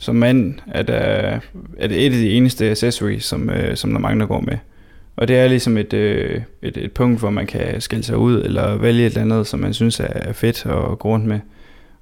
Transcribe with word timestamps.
som 0.00 0.16
mand 0.16 0.54
er, 0.66 0.82
der, 0.82 0.94
er 1.78 1.86
det 1.86 2.06
et 2.06 2.12
af 2.12 2.18
de 2.18 2.30
eneste 2.30 2.70
accessories, 2.70 3.24
som, 3.24 3.50
øh, 3.50 3.76
som 3.76 3.92
der 3.92 3.98
mange 3.98 4.20
der 4.20 4.26
går 4.26 4.40
med. 4.40 4.58
Og 5.16 5.28
det 5.28 5.36
er 5.36 5.48
ligesom 5.48 5.76
et, 5.76 5.92
øh, 5.92 6.42
et, 6.62 6.76
et 6.76 6.92
punkt, 6.92 7.18
hvor 7.18 7.30
man 7.30 7.46
kan 7.46 7.80
skille 7.80 8.02
sig 8.02 8.16
ud, 8.16 8.42
eller 8.42 8.76
vælge 8.76 9.06
et 9.06 9.06
eller 9.06 9.20
andet, 9.20 9.46
som 9.46 9.60
man 9.60 9.74
synes 9.74 10.00
er 10.00 10.32
fedt 10.32 10.66
og 10.66 10.98
gå 10.98 11.08
rundt 11.08 11.26
med. 11.26 11.40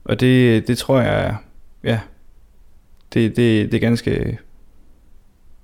Og 0.04 0.21
det, 0.21 0.69
det 0.69 0.79
tror 0.79 1.00
jeg, 1.00 1.37
ja, 1.84 2.00
det, 3.14 3.37
det, 3.37 3.72
det 3.72 3.74
er 3.74 3.80
ganske, 3.80 4.39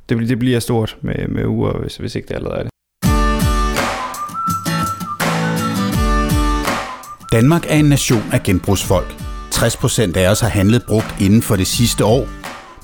det, 0.08 0.28
det 0.28 0.38
bliver 0.38 0.60
stort 0.60 0.96
med, 1.00 1.28
med 1.28 1.44
uger, 1.46 1.72
hvis, 1.72 1.96
hvis 1.96 2.14
ikke 2.14 2.28
det 2.28 2.34
allerede 2.34 2.58
er 2.58 2.62
det. 2.62 2.70
Danmark 7.32 7.66
er 7.68 7.76
en 7.76 7.84
nation 7.84 8.22
af 8.32 8.42
genbrugsfolk. 8.42 9.23
60% 9.54 10.16
af 10.16 10.30
os 10.30 10.40
har 10.40 10.48
handlet 10.48 10.82
brugt 10.86 11.14
inden 11.20 11.42
for 11.42 11.56
det 11.56 11.66
sidste 11.66 12.04
år. 12.04 12.28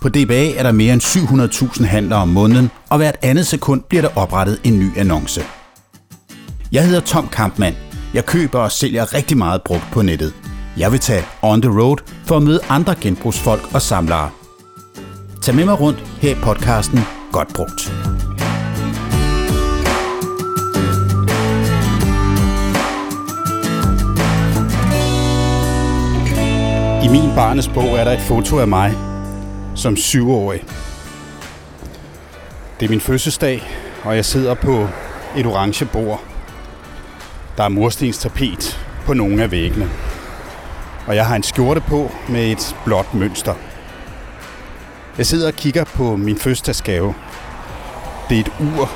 På 0.00 0.08
DBA 0.08 0.52
er 0.52 0.62
der 0.62 0.72
mere 0.72 0.92
end 0.92 1.02
700.000 1.02 1.84
handler 1.84 2.16
om 2.16 2.28
måneden, 2.28 2.70
og 2.88 2.96
hvert 2.98 3.16
andet 3.22 3.46
sekund 3.46 3.82
bliver 3.88 4.02
der 4.02 4.16
oprettet 4.16 4.60
en 4.64 4.78
ny 4.78 4.98
annonce. 4.98 5.42
Jeg 6.72 6.86
hedder 6.86 7.00
Tom 7.00 7.28
Kampmann. 7.28 7.76
Jeg 8.14 8.26
køber 8.26 8.58
og 8.58 8.72
sælger 8.72 9.14
rigtig 9.14 9.36
meget 9.36 9.62
brugt 9.62 9.84
på 9.92 10.02
nettet. 10.02 10.34
Jeg 10.76 10.92
vil 10.92 11.00
tage 11.00 11.24
on 11.42 11.62
the 11.62 11.80
road 11.80 11.96
for 12.26 12.36
at 12.36 12.42
møde 12.42 12.60
andre 12.68 12.94
genbrugsfolk 13.00 13.74
og 13.74 13.82
samlere. 13.82 14.30
Tag 15.42 15.54
med 15.54 15.64
mig 15.64 15.80
rundt 15.80 15.98
her 16.20 16.30
i 16.30 16.34
podcasten 16.34 17.00
Godt 17.32 17.54
Brugt. 17.54 18.09
Min 27.10 27.34
barnes 27.34 27.68
bog 27.68 27.84
er 27.84 28.04
der 28.04 28.12
et 28.12 28.20
foto 28.20 28.58
af 28.58 28.68
mig 28.68 28.94
som 29.74 29.96
syvårig. 29.96 30.64
Det 32.80 32.86
er 32.86 32.90
min 32.90 33.00
fødselsdag, 33.00 33.62
og 34.04 34.16
jeg 34.16 34.24
sidder 34.24 34.54
på 34.54 34.88
et 35.36 35.46
orange 35.46 35.84
bord. 35.84 36.20
Der 37.56 37.64
er 37.64 37.68
murstens 37.68 38.18
tapet 38.18 38.86
på 39.06 39.14
nogle 39.14 39.42
af 39.42 39.50
væggene. 39.50 39.90
Og 41.06 41.16
jeg 41.16 41.26
har 41.26 41.36
en 41.36 41.42
skjorte 41.42 41.80
på 41.80 42.10
med 42.28 42.52
et 42.52 42.76
blåt 42.84 43.14
mønster. 43.14 43.54
Jeg 45.18 45.26
sidder 45.26 45.46
og 45.46 45.54
kigger 45.54 45.84
på 45.84 46.16
min 46.16 46.38
fødselsdagsgave. 46.38 47.14
Det 48.28 48.36
er 48.36 48.40
et 48.40 48.52
ur. 48.60 48.90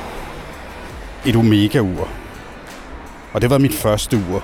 Et 1.26 1.36
Omega-ur. 1.36 2.08
Og 3.32 3.42
det 3.42 3.50
var 3.50 3.58
mit 3.58 3.74
første 3.74 4.16
ur. 4.30 4.42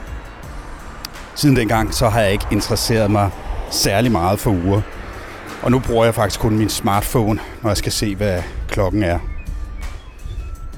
Siden 1.34 1.57
dengang 1.57 1.95
så 1.95 2.09
har 2.09 2.21
jeg 2.21 2.33
ikke 2.33 2.47
interesseret 2.51 3.11
mig 3.11 3.31
særlig 3.71 4.13
meget 4.13 4.39
for 4.39 4.51
uger. 4.51 4.81
Og 5.63 5.71
nu 5.71 5.79
bruger 5.79 6.05
jeg 6.05 6.15
faktisk 6.15 6.41
kun 6.41 6.59
min 6.59 6.69
smartphone, 6.69 7.41
når 7.63 7.71
jeg 7.71 7.77
skal 7.77 7.93
se, 7.93 8.17
hvad 8.17 8.43
klokken 8.69 9.03
er. 9.03 9.19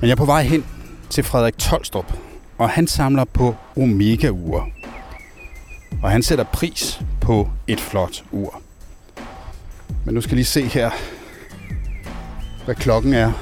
Men 0.01 0.09
jeg 0.09 0.11
er 0.11 0.17
på 0.17 0.25
vej 0.25 0.43
hen 0.43 0.65
til 1.11 1.25
Frederik 1.25 1.59
Tolstrup, 1.59 2.13
og 2.59 2.71
han 2.71 2.87
samler 2.87 3.25
på 3.25 3.57
Omega-ure. 3.77 4.65
Og 6.03 6.11
han 6.11 6.23
sætter 6.23 6.45
pris 6.45 7.01
på 7.21 7.49
et 7.67 7.81
flot 7.81 8.25
ur. 8.33 8.61
Men 10.05 10.15
nu 10.15 10.21
skal 10.21 10.31
jeg 10.31 10.37
lige 10.37 10.45
se 10.45 10.65
her, 10.65 10.91
hvad 12.65 12.75
klokken 12.75 13.15
er. 13.15 13.33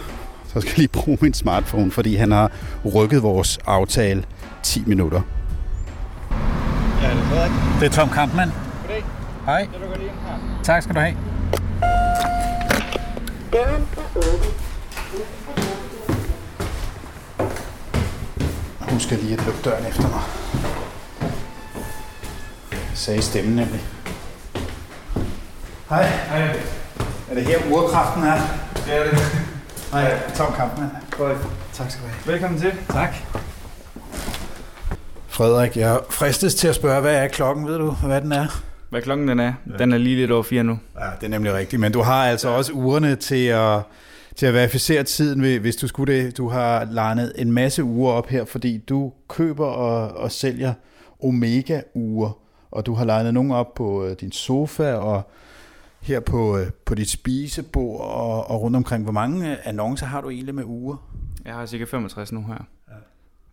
Så 0.46 0.60
skal 0.60 0.70
jeg 0.70 0.78
lige 0.78 0.88
bruge 0.88 1.18
min 1.20 1.34
smartphone, 1.34 1.90
fordi 1.90 2.16
han 2.16 2.32
har 2.32 2.50
rykket 2.94 3.22
vores 3.22 3.58
aftale 3.66 4.24
10 4.62 4.82
minutter. 4.86 5.20
Ja, 7.02 7.10
det 7.10 7.18
er 7.18 7.22
Frederik. 7.22 7.80
Det 7.80 7.86
er 7.86 7.92
Tom 7.92 8.08
Kampmann. 8.08 8.69
Hej. 9.46 9.68
Jeg 9.72 9.80
lukker 9.80 9.96
lige 9.98 10.10
her. 10.10 10.60
Tak 10.62 10.82
skal 10.82 10.94
du 10.94 11.00
have. 11.00 11.16
Døren 13.52 13.88
er 13.96 14.16
åben. 14.16 14.50
Husk 18.80 19.10
lige 19.10 19.32
at 19.32 19.46
lukke 19.46 19.60
døren 19.64 19.86
efter 19.86 20.08
mig. 20.08 20.20
Sagde 22.94 23.22
stemmen 23.22 23.56
nemlig. 23.56 23.80
Hej. 25.88 26.06
Hej. 26.06 26.56
Er 27.30 27.34
det 27.34 27.44
her 27.46 27.58
urkraften 27.72 28.22
er? 28.22 28.40
Det 28.86 28.94
er 28.96 29.04
det. 29.04 29.18
Hej, 29.92 30.32
Tom 30.34 30.52
Kampmann. 30.52 30.90
Tak 31.72 31.90
skal 31.90 32.02
du 32.04 32.08
have. 32.08 32.32
Velkommen 32.32 32.60
til. 32.60 32.72
Tak. 32.88 33.14
Frederik, 35.28 35.76
jeg 35.76 36.00
fristes 36.10 36.54
til 36.54 36.68
at 36.68 36.74
spørge, 36.74 37.00
hvad 37.00 37.14
er 37.14 37.28
klokken? 37.28 37.66
Ved 37.66 37.78
du, 37.78 37.90
hvad 37.90 38.20
den 38.20 38.32
er? 38.32 38.62
Hvad 38.90 39.02
klokken 39.02 39.28
den 39.28 39.40
er? 39.40 39.52
Ja. 39.70 39.76
Den 39.76 39.92
er 39.92 39.98
lige 39.98 40.16
lidt 40.16 40.30
over 40.30 40.42
fire 40.42 40.64
nu. 40.64 40.78
Ja, 40.98 41.06
det 41.20 41.26
er 41.26 41.28
nemlig 41.28 41.52
rigtigt. 41.54 41.80
Men 41.80 41.92
du 41.92 42.00
har 42.00 42.24
altså 42.24 42.48
også 42.48 42.72
ugerne 42.72 43.16
til 43.16 43.46
at, 43.46 43.82
til 44.36 44.46
at 44.46 44.54
verificere 44.54 45.02
tiden, 45.02 45.60
hvis 45.60 45.76
du 45.76 45.88
skulle 45.88 46.14
det. 46.14 46.36
Du 46.36 46.48
har 46.48 46.84
legnet 46.84 47.32
en 47.36 47.52
masse 47.52 47.84
uger 47.84 48.12
op 48.12 48.26
her, 48.26 48.44
fordi 48.44 48.78
du 48.78 49.12
køber 49.28 49.66
og, 49.66 50.16
og 50.16 50.32
sælger 50.32 50.74
Omega-uger. 51.22 52.38
Og 52.70 52.86
du 52.86 52.94
har 52.94 53.04
legnet 53.04 53.34
nogle 53.34 53.54
op 53.54 53.74
på 53.74 54.04
øh, 54.04 54.16
din 54.20 54.32
sofa 54.32 54.92
og 54.94 55.30
her 56.00 56.20
på, 56.20 56.58
øh, 56.58 56.66
på 56.84 56.94
dit 56.94 57.10
spisebord 57.10 58.00
og, 58.00 58.50
og 58.50 58.62
rundt 58.62 58.76
omkring. 58.76 59.02
Hvor 59.02 59.12
mange 59.12 59.50
øh, 59.50 59.56
annoncer 59.64 60.06
har 60.06 60.20
du 60.20 60.30
egentlig 60.30 60.54
med 60.54 60.64
uger? 60.64 60.96
Jeg 61.44 61.54
har 61.54 61.66
cirka 61.66 61.84
65 61.84 62.32
nu 62.32 62.44
her. 62.46 62.64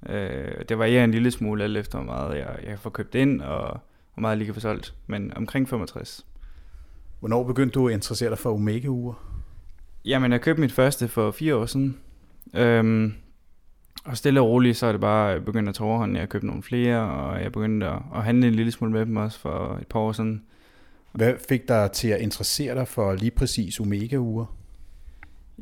Ja. 0.08 0.14
Øh, 0.14 0.64
det 0.70 0.80
varierer 0.80 1.04
en 1.04 1.12
lille 1.12 1.32
smule 1.32 1.64
alt 1.64 1.78
efter, 1.78 1.98
hvor 1.98 2.06
meget 2.06 2.38
jeg, 2.38 2.48
jeg 2.70 2.80
får 2.80 2.90
købt 2.90 3.16
ind, 3.16 3.42
og 3.42 3.80
hvor 4.18 4.22
meget 4.22 4.32
jeg 4.32 4.38
lige 4.38 4.46
kan 4.46 4.54
få 4.54 4.60
solgt. 4.60 4.94
Men 5.08 5.34
omkring 5.36 5.70
65. 5.70 6.26
Hvornår 7.20 7.44
begyndte 7.44 7.74
du 7.74 7.88
at 7.88 7.94
interessere 7.94 8.30
dig 8.30 8.38
for 8.38 8.54
Omega-uger? 8.54 9.14
Jamen, 10.06 10.32
jeg 10.32 10.42
købte 10.42 10.62
mit 10.62 10.72
første 10.72 11.08
for 11.08 11.32
fire 11.32 11.56
år 11.56 11.66
siden. 11.66 11.98
Øhm, 12.54 13.14
og 14.06 14.18
stille 14.18 14.42
og 14.42 14.48
roligt, 14.48 14.78
så 14.78 14.86
er 14.88 14.92
det 14.92 15.02
bare 15.02 15.42
begyndt 15.42 15.70
at 15.70 15.76
tage 15.76 15.88
overhånd. 15.88 16.14
Jeg 16.14 16.22
har 16.22 16.28
købt 16.28 16.44
nogle 16.44 16.64
flere, 16.64 17.00
og 17.00 17.44
jeg 17.44 17.52
begyndte 17.52 17.88
at, 17.88 18.02
at 18.16 18.24
handle 18.24 18.48
en 18.48 18.56
lille 18.56 18.72
smule 18.72 18.94
med 18.94 19.06
dem 19.06 19.16
også 19.16 19.40
for 19.40 19.78
et 19.82 19.88
par 19.88 20.00
år 20.00 20.12
siden. 20.12 20.44
Hvad 21.12 21.34
fik 21.50 21.68
dig 21.68 21.92
til 21.92 22.08
at 22.08 22.22
interessere 22.22 22.76
dig 22.76 22.88
for 22.88 23.14
lige 23.14 23.32
præcis 23.32 23.80
Omega-uger? 23.80 24.46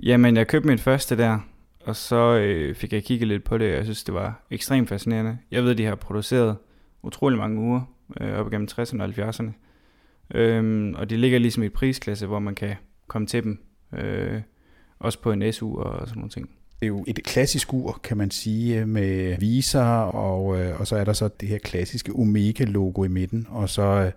Jamen, 0.04 0.38
jeg 0.38 0.48
købte 0.48 0.68
mit 0.68 0.82
første 0.82 1.18
der, 1.18 1.40
og 1.86 1.96
så 1.96 2.38
øh, 2.38 2.76
fik 2.76 2.94
jeg 2.94 3.04
kigget 3.04 3.28
lidt 3.28 3.44
på 3.44 3.58
det, 3.58 3.72
og 3.72 3.76
jeg 3.78 3.84
synes, 3.84 4.04
det 4.04 4.14
var 4.14 4.46
ekstremt 4.52 4.90
fascinerende. 4.90 5.38
Jeg 5.52 5.64
ved, 5.64 5.76
de 5.76 5.86
har 5.86 5.96
produceret 5.96 6.58
utrolig 7.04 7.40
mange 7.40 7.62
uger, 7.62 7.82
øh, 8.22 8.34
op 8.34 8.48
igennem 8.48 8.68
60'erne 8.72 9.02
og 9.02 9.10
70'erne. 9.10 9.52
Øhm, 10.34 10.94
og 10.94 11.10
de 11.10 11.18
ligger 11.18 11.40
ligesom 11.40 11.64
i 11.64 11.66
et 11.66 11.74
prisklasse, 11.74 12.26
hvor 12.26 12.40
man 12.40 12.56
kan 12.56 12.76
komme 13.08 13.28
til 13.28 13.44
dem, 13.44 13.60
øh, 13.94 14.42
også 15.00 15.22
på 15.22 15.32
en 15.32 15.54
SU 15.54 15.80
og 15.80 16.08
sådan 16.08 16.20
nogle 16.20 16.30
ting. 16.30 16.50
Det 16.80 16.86
er 16.86 16.88
jo 16.88 17.04
et 17.08 17.24
klassisk 17.24 17.74
ur, 17.74 18.00
kan 18.04 18.18
man 18.18 18.32
sige, 18.32 18.86
med 18.86 19.38
viser, 19.40 19.86
og, 20.00 20.62
øh, 20.62 20.80
og 20.80 20.88
så 20.88 20.96
er 20.96 21.04
der 21.04 21.14
så 21.14 21.30
det 21.40 21.50
her 21.50 21.58
klassiske 21.58 22.12
Omega-logo 22.12 23.04
i 23.04 23.08
midten, 23.08 23.48
og 23.50 23.70
så 23.70 23.82
øh, 23.82 24.12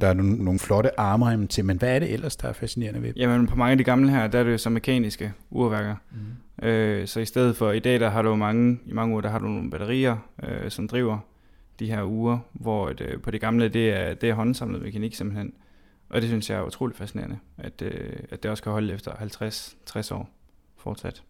der 0.00 0.06
er 0.06 0.12
nogle, 0.12 0.44
nogle 0.44 0.58
flotte 0.58 1.00
armremme 1.00 1.46
til, 1.46 1.64
men 1.64 1.78
hvad 1.78 1.94
er 1.94 1.98
det 1.98 2.12
ellers, 2.12 2.36
der 2.36 2.48
er 2.48 2.52
fascinerende 2.52 3.02
ved? 3.02 3.12
Jamen, 3.16 3.46
på 3.46 3.56
mange 3.56 3.70
af 3.70 3.78
de 3.78 3.84
gamle 3.84 4.10
her, 4.10 4.26
der 4.26 4.38
er 4.38 4.44
det 4.44 4.52
jo 4.52 4.58
så 4.58 4.70
mekaniske 4.70 5.32
urværker. 5.50 5.94
Mm. 6.10 6.66
Øh, 6.66 7.06
så 7.06 7.20
i 7.20 7.24
stedet 7.24 7.56
for, 7.56 7.72
i 7.72 7.78
dag, 7.78 8.00
der 8.00 8.10
har 8.10 8.22
du 8.22 8.36
mange, 8.36 8.78
i 8.86 8.92
mange 8.92 9.12
uger, 9.12 9.20
der 9.20 9.28
har 9.28 9.38
du 9.38 9.46
nogle 9.46 9.70
batterier, 9.70 10.16
øh, 10.42 10.70
som 10.70 10.88
driver 10.88 11.18
de 11.78 11.86
her 11.86 12.04
uger, 12.04 12.38
hvor 12.52 12.90
et, 12.90 13.00
øh, 13.00 13.20
på 13.20 13.30
det 13.30 13.40
gamle, 13.40 13.68
det 13.68 13.90
er, 13.90 14.14
det 14.14 14.30
er 14.30 14.34
håndsamlet 14.34 14.82
mekanik 14.82 15.14
simpelthen. 15.14 15.52
Og 16.10 16.20
det 16.20 16.28
synes 16.28 16.50
jeg 16.50 16.58
er 16.58 16.62
utroligt 16.62 16.98
fascinerende, 16.98 17.38
at, 17.58 17.82
øh, 17.82 18.16
at 18.30 18.42
det 18.42 18.50
også 18.50 18.62
kan 18.62 18.72
holde 18.72 18.94
efter 18.94 19.10
50-60 19.12 20.14
år 20.14 20.30
fortsat. 20.76 21.22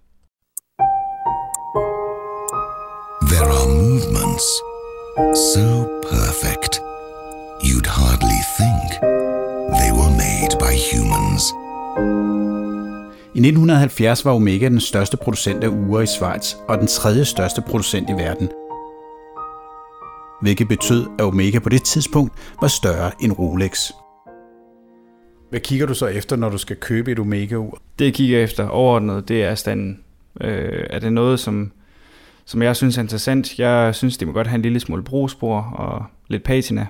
There 3.32 3.50
are 3.58 3.69
movements 3.84 4.47
so 5.53 5.66
perfect 6.12 6.81
you'd 7.69 7.91
hardly 8.00 8.41
think 8.58 8.88
they 9.78 9.91
were 9.98 10.12
made 10.25 10.53
by 10.64 10.75
humans. 10.92 11.42
I 13.34 13.40
1970 13.40 14.25
var 14.25 14.32
Omega 14.32 14.69
den 14.69 14.81
største 14.81 15.17
producent 15.17 15.64
af 15.64 15.69
ure 15.69 16.02
i 16.02 16.06
Schweiz, 16.06 16.55
og 16.69 16.78
den 16.78 16.87
tredje 16.87 17.25
største 17.25 17.62
producent 17.62 18.11
i 18.11 18.12
verden. 18.12 18.49
Hvilket 20.43 20.69
betød, 20.69 21.06
at 21.19 21.25
Omega 21.25 21.58
på 21.58 21.69
det 21.69 21.82
tidspunkt 21.82 22.32
var 22.61 22.69
større 22.69 23.11
end 23.20 23.32
Rolex. 23.32 23.90
Hvad 25.50 25.61
kigger 25.61 25.87
du 25.87 25.94
så 25.94 26.06
efter, 26.06 26.37
når 26.37 26.49
du 26.49 26.58
skal 26.58 26.76
købe 26.76 27.12
et 27.12 27.19
Omega-ur? 27.19 27.79
Det 27.99 28.05
jeg 28.05 28.14
kigger 28.14 28.43
efter 28.43 28.69
overordnet, 28.69 29.29
det 29.29 29.44
er 29.44 29.55
standen. 29.55 30.05
Øh, 30.40 30.87
er 30.90 30.99
det 30.99 31.12
noget, 31.12 31.40
som, 31.40 31.73
som 32.44 32.62
jeg 32.62 32.76
synes 32.76 32.99
er 32.99 33.02
interessant? 33.02 33.58
Jeg 33.58 33.94
synes, 33.94 34.19
det 34.19 34.29
må 34.29 34.35
godt 34.35 34.46
have 34.46 34.55
en 34.55 34.62
lille 34.62 34.81
smule 34.81 35.02
brugsspor 35.02 35.61
og 35.61 36.05
lidt 36.29 36.43
patina, 36.43 36.87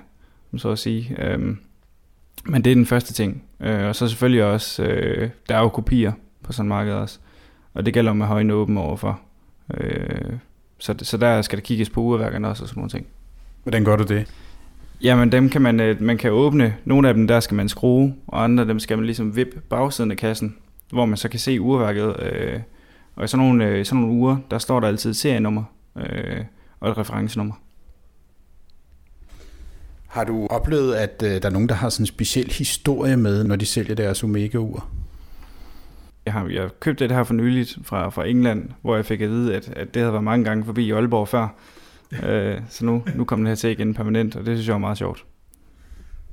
om 0.53 0.59
så 0.59 0.69
at 0.69 0.79
sige. 0.79 1.15
Øhm, 1.19 1.57
men 2.45 2.63
det 2.63 2.71
er 2.71 2.75
den 2.75 2.85
første 2.85 3.13
ting. 3.13 3.43
Øh, 3.59 3.87
og 3.87 3.95
så 3.95 4.07
selvfølgelig 4.07 4.43
også, 4.43 4.83
øh, 4.83 5.29
der 5.49 5.55
er 5.55 5.59
jo 5.59 5.69
kopier 5.69 6.11
på 6.43 6.53
sådan 6.53 6.65
et 6.65 6.69
marked 6.69 6.93
også. 6.93 7.19
Og 7.73 7.85
det 7.85 7.93
gælder 7.93 8.11
om 8.11 8.21
at 8.21 8.27
have 8.27 8.35
øjnene 8.35 8.53
åbne 8.53 8.79
overfor. 8.79 9.19
Øh, 9.73 10.33
så, 10.77 10.95
så 11.01 11.17
der 11.17 11.41
skal 11.41 11.57
der 11.57 11.63
kigges 11.63 11.89
på 11.89 12.01
urværkerne 12.01 12.47
også 12.47 12.63
og 12.63 12.69
sådan 12.69 12.79
nogle 12.79 12.89
ting. 12.89 13.07
Hvordan 13.63 13.85
gør 13.85 13.95
du 13.95 14.03
det? 14.03 14.27
Jamen 15.01 15.31
dem 15.31 15.49
kan 15.49 15.61
man, 15.61 15.79
øh, 15.79 16.01
man 16.01 16.17
kan 16.17 16.31
åbne. 16.31 16.75
Nogle 16.85 17.07
af 17.07 17.13
dem 17.13 17.27
der 17.27 17.39
skal 17.39 17.55
man 17.55 17.69
skrue, 17.69 18.15
og 18.27 18.43
andre 18.43 18.61
af 18.61 18.67
dem 18.67 18.79
skal 18.79 18.97
man 18.97 19.05
ligesom 19.05 19.35
vippe 19.35 19.61
bagsiden 19.69 20.11
af 20.11 20.17
kassen, 20.17 20.55
hvor 20.89 21.05
man 21.05 21.17
så 21.17 21.29
kan 21.29 21.39
se 21.39 21.61
urværket. 21.61 22.15
Øh, 22.23 22.59
og 23.15 23.25
i 23.25 23.27
sådan 23.27 23.45
nogle, 23.45 23.65
øh, 23.65 23.85
sådan 23.85 24.01
nogle 24.01 24.15
uger, 24.15 24.37
der 24.51 24.57
står 24.57 24.79
der 24.79 24.87
altid 24.87 25.09
et 25.09 25.15
serienummer 25.15 25.63
øh, 25.97 26.43
og 26.79 26.89
et 26.89 26.97
referencenummer. 26.97 27.53
Har 30.07 30.23
du 30.23 30.47
oplevet, 30.47 30.95
at 30.95 31.23
øh, 31.25 31.41
der 31.41 31.45
er 31.45 31.53
nogen, 31.53 31.69
der 31.69 31.75
har 31.75 31.89
sådan 31.89 32.03
en 32.03 32.07
speciel 32.07 32.51
historie 32.51 33.17
med, 33.17 33.43
når 33.43 33.55
de 33.55 33.65
sælger 33.65 33.95
deres 33.95 34.23
Omega-ur? 34.23 34.87
Jeg 36.25 36.33
har, 36.33 36.47
jeg 36.47 36.69
købte 36.79 37.07
det 37.07 37.15
her 37.15 37.23
for 37.23 37.33
nyligt 37.33 37.77
fra, 37.83 38.09
fra 38.09 38.27
England, 38.27 38.69
hvor 38.81 38.95
jeg 38.95 39.05
fik 39.05 39.21
at 39.21 39.29
vide, 39.29 39.55
at, 39.55 39.69
at 39.75 39.93
det 39.93 40.01
havde 40.01 40.13
været 40.13 40.23
mange 40.23 40.45
gange 40.45 40.65
forbi 40.65 40.91
Aalborg 40.91 41.27
før. 41.27 41.47
Øh, 42.23 42.61
så 42.69 42.85
nu, 42.85 43.03
nu 43.15 43.23
kom 43.23 43.39
det 43.39 43.47
her 43.47 43.55
til 43.55 43.69
igen 43.69 43.93
permanent, 43.93 44.35
og 44.35 44.45
det 44.45 44.57
synes 44.57 44.67
jeg 44.67 44.73
var 44.73 44.79
meget 44.79 44.97
sjovt. 44.97 45.25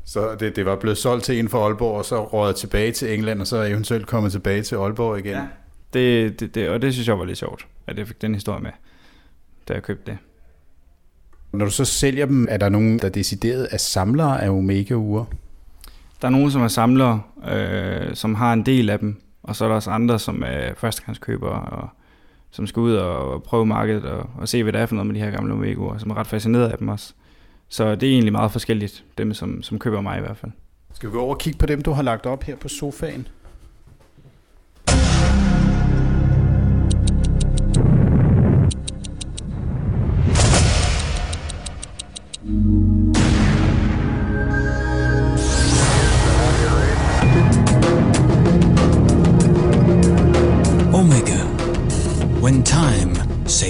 Så 0.04 0.36
det, 0.40 0.56
det 0.56 0.66
var 0.66 0.76
blevet 0.76 0.98
solgt 0.98 1.24
til 1.24 1.38
en 1.38 1.48
for 1.48 1.66
Aalborg, 1.66 1.98
og 1.98 2.04
så 2.04 2.24
rådet 2.24 2.56
tilbage 2.56 2.92
til 2.92 3.14
England, 3.14 3.40
og 3.40 3.46
så 3.46 3.62
eventuelt 3.62 4.06
kommet 4.06 4.32
tilbage 4.32 4.62
til 4.62 4.76
Aalborg 4.76 5.18
igen? 5.18 5.32
Ja. 5.32 5.46
Det, 5.92 6.40
det, 6.40 6.54
det, 6.54 6.68
og 6.68 6.82
det 6.82 6.92
synes 6.92 7.08
jeg 7.08 7.18
var 7.18 7.24
lidt 7.24 7.38
sjovt, 7.38 7.66
at 7.86 7.98
jeg 7.98 8.06
fik 8.06 8.22
den 8.22 8.34
historie 8.34 8.62
med, 8.62 8.70
da 9.68 9.74
jeg 9.74 9.82
købte 9.82 10.10
det. 10.10 10.18
Når 11.52 11.64
du 11.64 11.70
så 11.70 11.84
sælger 11.84 12.26
dem, 12.26 12.46
er 12.50 12.56
der 12.56 12.68
nogen, 12.68 12.98
der 12.98 13.04
er 13.04 13.10
decideret 13.10 13.64
af 13.64 13.80
samlere 13.80 14.42
af 14.42 14.50
Omega-ure? 14.50 15.26
Der 16.22 16.28
er 16.28 16.32
nogen, 16.32 16.50
som 16.50 16.62
er 16.62 16.68
samlere, 16.68 17.22
øh, 17.48 18.14
som 18.14 18.34
har 18.34 18.52
en 18.52 18.66
del 18.66 18.90
af 18.90 18.98
dem, 18.98 19.22
og 19.42 19.56
så 19.56 19.64
er 19.64 19.68
der 19.68 19.76
også 19.76 19.90
andre, 19.90 20.18
som 20.18 20.42
er 20.46 20.74
førstegangskøbere, 20.76 21.60
og 21.60 21.88
som 22.50 22.66
skal 22.66 22.80
ud 22.80 22.94
og 22.94 23.42
prøve 23.42 23.66
markedet 23.66 24.04
og, 24.04 24.30
og 24.38 24.48
se, 24.48 24.62
hvad 24.62 24.72
der 24.72 24.78
er 24.78 24.86
for 24.86 24.94
noget 24.94 25.06
med 25.06 25.14
de 25.14 25.20
her 25.20 25.30
gamle 25.30 25.52
Omega-ure, 25.52 26.00
som 26.00 26.10
er 26.10 26.14
ret 26.14 26.26
fascineret 26.26 26.68
af 26.68 26.78
dem 26.78 26.88
også. 26.88 27.12
Så 27.68 27.94
det 27.94 28.08
er 28.08 28.12
egentlig 28.12 28.32
meget 28.32 28.52
forskelligt, 28.52 29.04
dem 29.18 29.34
som, 29.34 29.62
som 29.62 29.78
køber 29.78 30.00
mig 30.00 30.18
i 30.18 30.20
hvert 30.20 30.36
fald. 30.36 30.52
Skal 30.94 31.08
vi 31.08 31.12
gå 31.12 31.20
over 31.20 31.34
og 31.34 31.40
kigge 31.40 31.58
på 31.58 31.66
dem, 31.66 31.82
du 31.82 31.90
har 31.90 32.02
lagt 32.02 32.26
op 32.26 32.42
her 32.42 32.56
på 32.56 32.68
sofaen? 32.68 33.28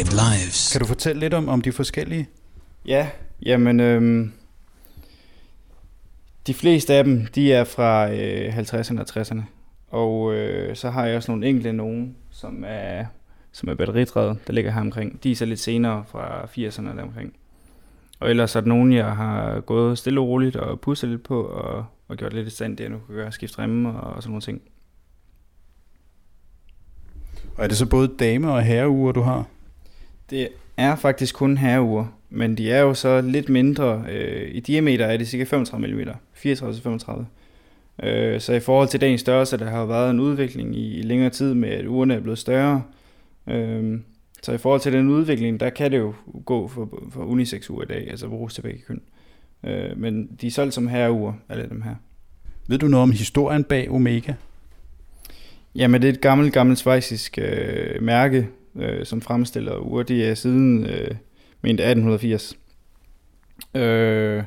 Saved 0.07 0.31
lives. 0.31 0.73
Kan 0.73 0.81
du 0.81 0.87
fortælle 0.87 1.21
lidt 1.21 1.35
om, 1.35 1.49
om 1.49 1.61
de 1.61 1.73
forskellige? 1.73 2.29
Ja, 2.87 3.09
jamen 3.43 3.81
øhm, 3.81 4.33
de 6.47 6.55
fleste 6.55 6.95
af 6.95 7.05
dem, 7.05 7.27
de 7.35 7.53
er 7.53 7.65
fra 7.65 8.11
øh, 8.13 8.59
50'erne 8.59 9.01
og 9.01 9.07
60'erne. 9.11 9.43
Og 9.89 10.35
øh, 10.35 10.77
så 10.77 10.91
har 10.91 11.07
jeg 11.07 11.17
også 11.17 11.31
nogle 11.31 11.47
enkelte 11.47 11.73
nogen, 11.73 12.17
som 12.31 12.65
er, 12.67 13.05
som 13.53 13.69
er 13.69 13.75
batteridrevet, 13.75 14.39
der 14.47 14.53
ligger 14.53 14.71
her 14.71 14.81
omkring. 14.81 15.23
De 15.23 15.31
er 15.31 15.37
så 15.37 15.45
lidt 15.45 15.61
senere 15.61 16.05
fra 16.09 16.45
80'erne 16.45 16.97
der 16.97 17.03
omkring. 17.03 17.35
Og 18.21 18.31
ellers 18.31 18.57
er 18.57 18.61
der 18.61 18.69
nogen, 18.69 18.93
jeg 18.93 19.17
har 19.17 19.61
gået 19.61 19.99
stille 19.99 20.21
og 20.21 20.29
roligt 20.29 20.57
og 20.57 20.81
pusset 20.81 21.11
lidt 21.11 21.23
på, 21.23 21.43
og, 21.43 21.85
og 22.09 22.17
gjort 22.17 22.33
lidt 22.33 22.47
i 22.47 22.51
stand, 22.51 22.77
det 22.77 22.85
jeg 22.85 22.91
nu 22.91 22.99
kan 23.07 23.15
gøre, 23.15 23.33
skifte 23.33 23.59
remme 23.59 23.89
og, 23.89 24.15
og 24.15 24.23
sådan 24.23 24.31
nogle 24.31 24.43
ting. 24.43 24.63
Og 27.57 27.65
er 27.65 27.69
det 27.69 27.77
så 27.77 27.87
både 27.87 28.09
dame- 28.19 28.53
og 28.53 28.63
herreure, 28.63 29.13
du 29.13 29.21
har? 29.21 29.45
Det 30.31 30.49
er 30.77 30.97
faktisk 30.97 31.35
kun 31.35 31.57
herreure, 31.57 32.11
men 32.31 32.57
de 32.57 32.71
er 32.71 32.81
jo 32.81 32.95
så 32.95 33.21
lidt 33.21 33.49
mindre. 33.49 34.05
Øh, 34.09 34.51
I 34.55 34.61
diameter 34.61 35.07
er 35.07 35.17
det 35.17 35.29
cirka 35.29 35.45
35 35.45 36.05
mm, 36.05 36.11
34-35. 36.37 38.07
Øh, 38.07 38.41
så 38.41 38.53
i 38.53 38.61
forhold 38.61 38.89
til 38.89 39.01
dagens 39.01 39.21
størrelse, 39.21 39.57
der 39.57 39.71
har 39.71 39.85
været 39.85 40.11
en 40.11 40.21
udvikling 40.21 40.77
i, 40.77 40.99
i 40.99 41.03
længere 41.03 41.31
tid 41.31 41.55
med, 41.55 41.69
at 41.69 41.87
urene 41.87 42.15
er 42.15 42.21
blevet 42.21 42.39
større. 42.39 42.83
Øh, 43.49 44.01
så 44.43 44.53
i 44.53 44.59
forhold 44.59 44.81
til 44.81 44.93
den 44.93 45.09
udvikling, 45.09 45.61
der 45.61 45.71
kan 45.71 45.93
det 45.93 45.99
jo 45.99 46.15
gå 46.45 46.69
for, 46.69 46.89
for 47.13 47.25
unisex 47.25 47.71
ure 47.71 47.85
i 47.85 47.89
dag, 47.89 48.11
altså 48.11 48.29
bruges 48.29 48.55
til 48.55 48.63
begge 48.63 48.83
køn. 48.89 49.01
Øh, 49.65 49.99
men 49.99 50.27
de 50.41 50.47
er 50.47 50.51
solgt 50.51 50.75
som 50.75 50.89
herreure, 50.89 51.35
alle 51.49 51.69
dem 51.69 51.83
her. 51.83 51.95
Ved 52.69 52.79
du 52.79 52.89
noget 52.89 53.03
om 53.03 53.11
historien 53.11 53.65
bag 53.65 53.91
Omega? 53.91 54.33
Jamen, 55.75 56.03
det 56.03 56.09
er 56.09 56.13
et 56.13 56.21
gammelt, 56.21 56.53
gammelt 56.53 56.79
svejsisk 56.79 57.39
øh, 57.39 58.03
mærke, 58.03 58.49
øh, 58.79 59.07
som 59.07 59.21
fremstiller 59.21 59.77
ure. 59.77 60.03
Det 60.05 60.29
er 60.29 60.35
siden 60.35 60.87
øh, 60.87 61.11
ment 61.63 61.81
1880. 61.81 62.59
Øh, 63.75 64.43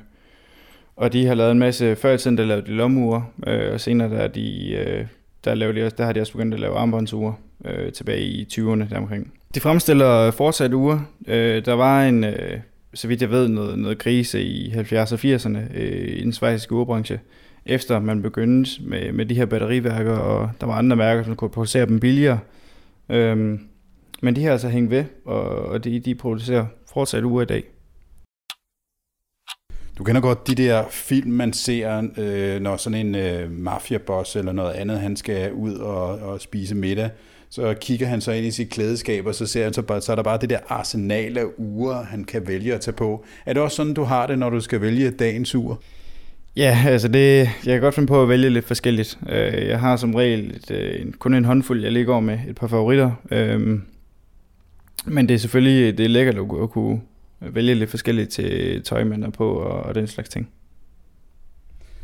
og 0.96 1.14
de 1.14 1.26
har 1.26 1.34
lavet 1.34 1.52
en 1.52 1.60
masse, 1.60 1.96
før 1.96 2.14
i 2.14 2.18
tiden 2.18 2.38
der 2.38 2.46
lavede 2.46 2.66
de 2.66 2.72
lommeure, 2.72 3.26
øh, 3.48 3.74
og 3.74 3.80
senere 3.80 4.10
der, 4.10 4.28
de, 4.28 4.72
øh, 4.72 5.06
der, 5.44 5.56
lavede 5.56 5.80
de 5.80 5.86
også, 5.86 5.96
der 5.98 6.06
har 6.06 6.14
de 6.14 6.22
også 6.22 6.31
begyndt 6.31 6.54
at 6.54 6.60
lave 6.60 6.78
armbåndsure 6.78 7.36
øh, 7.66 7.92
tilbage 7.92 8.22
i 8.22 8.48
20'erne 8.54 8.90
deromkring. 8.90 9.34
De 9.56 9.60
fremstiller 9.60 10.32
fortsat 10.32 10.74
ure. 10.74 11.06
Øh, 11.28 11.66
der 11.66 11.74
var 11.74 12.04
en, 12.04 12.24
øh, 12.24 12.60
så 12.94 13.08
vidt 13.08 13.22
jeg 13.22 13.30
ved, 13.30 13.48
noget, 13.48 13.80
noget 13.80 13.98
krise 13.98 14.44
i 14.44 14.72
70'erne 14.72 15.14
og 15.14 15.20
80'erne 15.20 15.78
øh, 15.78 16.18
i 16.18 16.24
den 16.24 16.34
svejsiske 16.34 16.75
urebranche, 16.75 17.20
efter 17.66 18.00
man 18.00 18.22
begyndte 18.22 18.72
med, 18.82 19.12
med 19.12 19.25
de 19.25 19.36
her 19.36 19.46
batteriværker, 19.46 20.18
og 20.18 20.52
der 20.62 20.68
var 20.68 20.74
andre 20.74 20.96
mærker, 20.96 21.24
som 21.24 21.36
kunne 21.36 21.50
producere 21.50 21.86
dem 21.86 22.00
billigere. 22.00 22.40
Øhm, 23.10 23.60
men 24.21 24.36
de 24.36 24.44
har 24.44 24.51
altså 24.51 24.69
hængt 24.69 24.92
ved, 24.92 25.06
og, 25.25 25.42
og 25.50 25.83
de, 25.83 26.00
de 26.00 26.16
producerer 26.16 26.66
fortsat 26.94 27.24
uger 27.24 27.42
i 27.42 27.45
dag. 27.45 27.63
Du 29.98 30.04
kender 30.04 30.21
godt 30.21 30.48
de 30.48 30.56
der 30.56 30.83
film, 30.89 31.31
man 31.31 31.54
ser, 31.54 32.10
øh, 32.18 32.62
når 32.62 32.77
sådan 32.77 33.07
en 33.07 33.16
øh, 33.16 33.51
mafiaboss 33.51 34.36
eller 34.36 34.51
noget 34.51 34.74
andet, 34.74 35.00
han 35.00 35.16
skal 35.16 35.54
ud 35.54 35.74
og, 35.74 36.06
og 36.06 36.42
spise 36.42 36.75
middag. 36.75 37.10
Så 37.50 37.74
kigger 37.81 38.07
han 38.07 38.21
så 38.21 38.31
ind 38.31 38.45
i 38.45 38.51
sit 38.51 38.69
klædeskab, 38.69 39.25
og 39.25 39.36
så 39.36 39.45
ser 39.48 39.63
han 39.63 39.74
så, 39.74 39.81
bare, 39.81 40.01
så 40.01 40.12
er 40.12 40.16
der 40.16 40.24
bare 40.24 40.38
det 40.42 40.50
der 40.50 40.60
arsenal 40.68 41.38
af 41.38 41.44
uger, 41.57 42.04
han 42.04 42.24
kan 42.24 42.48
vælge 42.48 42.74
at 42.74 42.81
tage 42.81 42.95
på. 42.95 43.25
Er 43.45 43.54
det 43.54 43.63
også 43.63 43.75
sådan, 43.75 43.94
du 43.94 44.04
har 44.04 44.27
det, 44.27 44.39
når 44.39 44.50
du 44.50 44.60
skal 44.60 44.81
vælge 44.81 45.12
dagens 45.12 45.56
ur? 45.56 45.81
Ja, 46.56 46.83
altså 46.88 47.07
det, 47.07 47.38
jeg 47.39 47.50
kan 47.65 47.81
godt 47.81 47.95
finde 47.95 48.07
på 48.07 48.22
at 48.22 48.30
vælge 48.30 48.50
lidt 48.50 48.65
forskelligt. 48.65 49.19
Øh, 49.30 49.68
Jeg 49.68 49.80
har 49.80 49.95
som 49.95 50.15
regel 50.15 50.56
et, 50.56 50.72
øh, 50.72 51.13
kun 51.13 51.33
en 51.33 51.45
håndfuld, 51.45 51.83
jeg 51.83 51.92
ligger 51.92 52.13
over 52.13 52.22
med 52.22 52.39
et 52.50 52.56
par 52.56 52.68
favoritter. 52.68 53.12
Men 55.06 55.30
det 55.30 55.34
er 55.34 55.38
selvfølgelig 55.38 55.98
det 55.98 56.04
er 56.04 56.10
lækkert 56.10 56.36
at 56.36 56.62
at 56.62 56.69
kunne 56.69 57.01
vælge 57.40 57.75
lidt 57.75 57.90
forskelligt 57.90 58.30
til 58.30 58.81
tøj, 58.84 59.04
man 59.04 59.24
er 59.24 59.30
på 59.30 59.54
og, 59.54 59.84
og 59.84 59.96
den 59.96 60.07
slags 60.07 60.30
ting. 60.30 60.50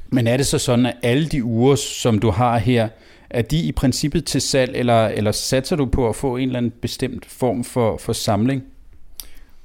Men 0.09 0.27
er 0.27 0.37
det 0.37 0.45
så 0.45 0.57
sådan, 0.57 0.85
at 0.85 0.95
alle 1.01 1.27
de 1.27 1.43
uger, 1.43 1.75
som 1.75 2.19
du 2.19 2.29
har 2.29 2.57
her, 2.57 2.89
er 3.29 3.41
de 3.41 3.61
i 3.61 3.71
princippet 3.71 4.25
til 4.25 4.41
salg, 4.41 4.75
eller, 4.75 5.07
eller 5.07 5.31
satser 5.31 5.75
du 5.75 5.85
på 5.85 6.09
at 6.09 6.15
få 6.15 6.37
en 6.37 6.47
eller 6.47 6.57
anden 6.57 6.73
bestemt 6.81 7.25
form 7.25 7.63
for, 7.63 7.97
for 7.97 8.13
samling? 8.13 8.63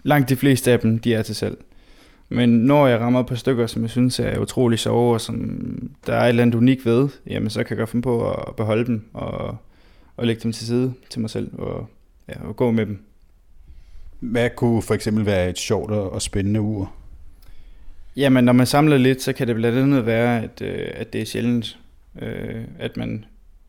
Langt 0.03 0.29
de 0.29 0.37
fleste 0.37 0.73
af 0.73 0.81
dem, 0.81 0.99
de 0.99 1.15
er 1.15 1.23
til 1.23 1.35
salg. 1.35 1.59
Men 2.29 2.49
når 2.49 2.87
jeg 2.87 3.01
rammer 3.01 3.23
på 3.23 3.37
stykker, 3.37 3.67
som 3.67 3.83
jeg 3.83 3.91
synes 3.91 4.21
er 4.21 4.39
utrolig 4.39 4.79
sjove, 4.79 5.15
og 5.15 5.21
som 5.21 5.91
der 6.07 6.15
er 6.15 6.25
et 6.25 6.29
eller 6.29 6.43
andet 6.43 6.55
unikt 6.55 6.87
ved, 6.87 7.09
jamen 7.27 7.51
så 7.51 7.65
kan 7.65 7.71
jeg 7.71 7.79
godt 7.79 7.91
finde 7.91 8.03
på 8.03 8.33
at 8.33 8.57
beholde 8.57 8.87
dem 8.87 9.05
og, 9.13 9.57
og 10.17 10.27
lægge 10.27 10.43
dem 10.43 10.53
til 10.53 10.67
side 10.67 10.93
til 11.11 11.21
mig 11.21 11.31
selv 11.31 11.51
og, 11.59 11.89
ja, 12.29 12.35
og 12.45 12.57
gå 12.57 12.71
med 12.71 12.87
dem. 12.87 13.05
Hvad 14.21 14.51
kunne 14.57 14.83
for 14.83 14.95
eksempel 14.95 15.27
være 15.27 15.51
et 15.51 15.59
sjovt 15.59 15.91
og 15.91 16.23
spændende 16.23 16.61
ur? 16.61 16.93
Jamen, 18.17 18.45
når 18.45 18.53
man 18.53 18.67
samler 18.67 18.99
lidt, 18.99 19.23
så 19.23 19.33
kan 19.33 19.47
det 19.49 19.57
blandt 19.57 19.79
andet 19.79 20.07
være, 20.07 20.43
at, 20.43 20.63
øh, 20.63 20.89
at 20.95 21.13
det 21.13 21.21
er 21.21 21.25
sjældent, 21.25 21.79
øh, 22.23 22.65
at, 22.79 22.97
man, 22.97 23.25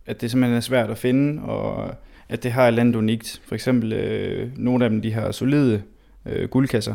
at 0.06 0.22
det 0.22 0.32
simpelthen 0.32 0.58
er 0.58 0.62
svært 0.62 0.90
at 0.90 0.98
finde, 0.98 1.42
og 1.42 1.96
at 2.30 2.44
det 2.44 2.52
har 2.52 2.64
et 2.64 2.68
eller 2.68 2.82
andet 2.82 2.96
unikt. 2.96 3.42
For 3.46 3.56
eksempel, 3.56 3.94
øh, 3.94 4.50
nogle 4.58 4.84
af 4.84 4.90
dem, 4.90 5.02
de 5.02 5.14
har 5.14 5.32
solide 5.32 5.84
øh, 6.26 6.50
guldkasser, 6.50 6.94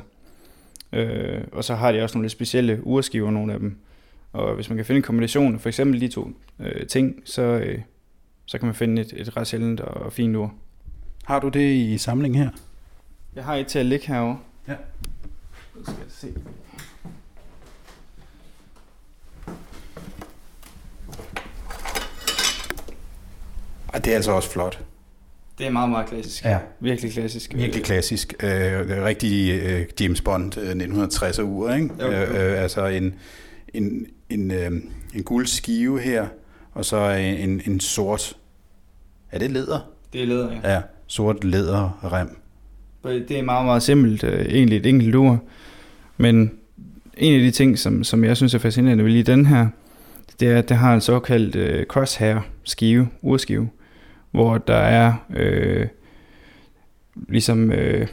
øh, 0.93 1.41
og 1.53 1.65
så 1.65 1.75
har 1.75 1.93
de 1.93 2.03
også 2.03 2.19
nogle 2.19 2.25
lidt 2.25 2.33
specielle 2.33 2.87
urskiver, 2.87 3.31
nogle 3.31 3.53
af 3.53 3.59
dem. 3.59 3.77
Og 4.33 4.55
hvis 4.55 4.69
man 4.69 4.77
kan 4.77 4.85
finde 4.85 4.97
en 4.97 5.03
kombination 5.03 5.55
af 5.55 5.61
for 5.61 5.69
eksempel 5.69 6.01
de 6.01 6.09
to 6.09 6.31
øh, 6.61 6.87
ting, 6.87 7.23
så, 7.25 7.43
øh, 7.43 7.79
så 8.47 8.59
kan 8.59 8.67
man 8.67 8.75
finde 8.75 9.03
et, 9.03 9.13
et 9.17 9.37
ret 9.37 9.47
sjældent 9.47 9.81
og 9.81 10.13
fint 10.13 10.37
ur. 10.37 10.55
Har 11.25 11.41
du 11.41 11.49
det 11.49 11.75
i 11.75 11.99
samling 11.99 12.39
her? 12.39 12.51
Jeg 13.37 13.45
har 13.45 13.55
et 13.55 13.67
til 13.67 13.79
at 13.79 13.87
ligge 13.87 14.07
herovre. 14.07 14.39
Ja. 14.69 14.75
Så 15.75 15.83
skal 15.85 15.95
jeg 16.03 16.07
se. 16.09 16.35
Ej, 23.93 23.99
det 23.99 24.11
er 24.11 24.15
altså 24.15 24.33
også 24.33 24.51
flot. 24.51 24.85
Det 25.59 25.67
er 25.67 25.71
meget, 25.71 25.91
meget 25.91 26.07
klassisk. 26.07 26.45
Ja. 26.45 26.59
Virkelig 26.81 27.13
klassisk. 27.13 27.55
Virkelig 27.55 27.85
klassisk. 27.85 28.35
Øh, 28.43 28.51
det 28.51 28.91
er 28.91 29.05
rigtig 29.05 29.61
øh, 29.63 29.87
James 30.01 30.21
Bond 30.21 30.59
øh, 30.59 30.71
1960'er 30.71 31.43
ur, 31.43 31.73
ikke? 31.73 31.91
Jo, 32.01 32.07
jo. 32.07 32.13
Øh, 32.13 32.53
øh, 32.53 32.63
altså 32.63 32.87
en, 32.87 33.15
en, 33.75 34.07
en, 34.29 34.51
øh, 34.51 34.71
en 35.15 35.23
guld 35.25 35.47
skive 35.47 36.01
her, 36.01 36.27
og 36.75 36.85
så 36.85 37.11
en, 37.11 37.51
en, 37.51 37.63
en 37.67 37.81
sort... 37.81 38.37
Er 39.31 39.39
det 39.39 39.51
læder? 39.51 39.91
Det 40.13 40.23
er 40.23 40.27
læder, 40.27 40.53
ja. 40.53 40.73
Ja, 40.73 40.83
sort 41.07 41.45
læderrem. 41.45 42.37
Det 43.07 43.31
er 43.39 43.43
meget, 43.43 43.65
meget 43.65 43.83
simpelt. 43.83 44.25
øh, 44.25 44.47
Egentlig 44.47 44.77
et 44.77 44.87
enkelt 44.87 45.15
ur. 45.15 45.43
Men 46.17 46.51
en 47.17 47.35
af 47.35 47.41
de 47.41 47.51
ting, 47.51 47.79
som, 47.79 48.05
som 48.05 48.25
jeg 48.25 48.37
synes 48.37 48.55
er 48.55 48.59
fascinerende 48.59 49.05
ved 49.05 49.11
lige 49.11 49.23
den 49.23 49.47
her, 49.47 49.67
det 50.41 50.49
er, 50.49 50.59
at 50.59 50.69
det 50.69 50.77
har 50.77 50.95
en 50.95 51.01
såkaldt 51.01 51.57
øh, 51.57 51.87
crosshair 51.87 52.39
skive, 52.65 53.09
urskive, 53.23 53.69
hvor 54.31 54.59
der 54.59 54.75
er 54.77 55.13
øh, 55.37 55.87
ligesom 57.29 57.73
øh, 57.73 58.07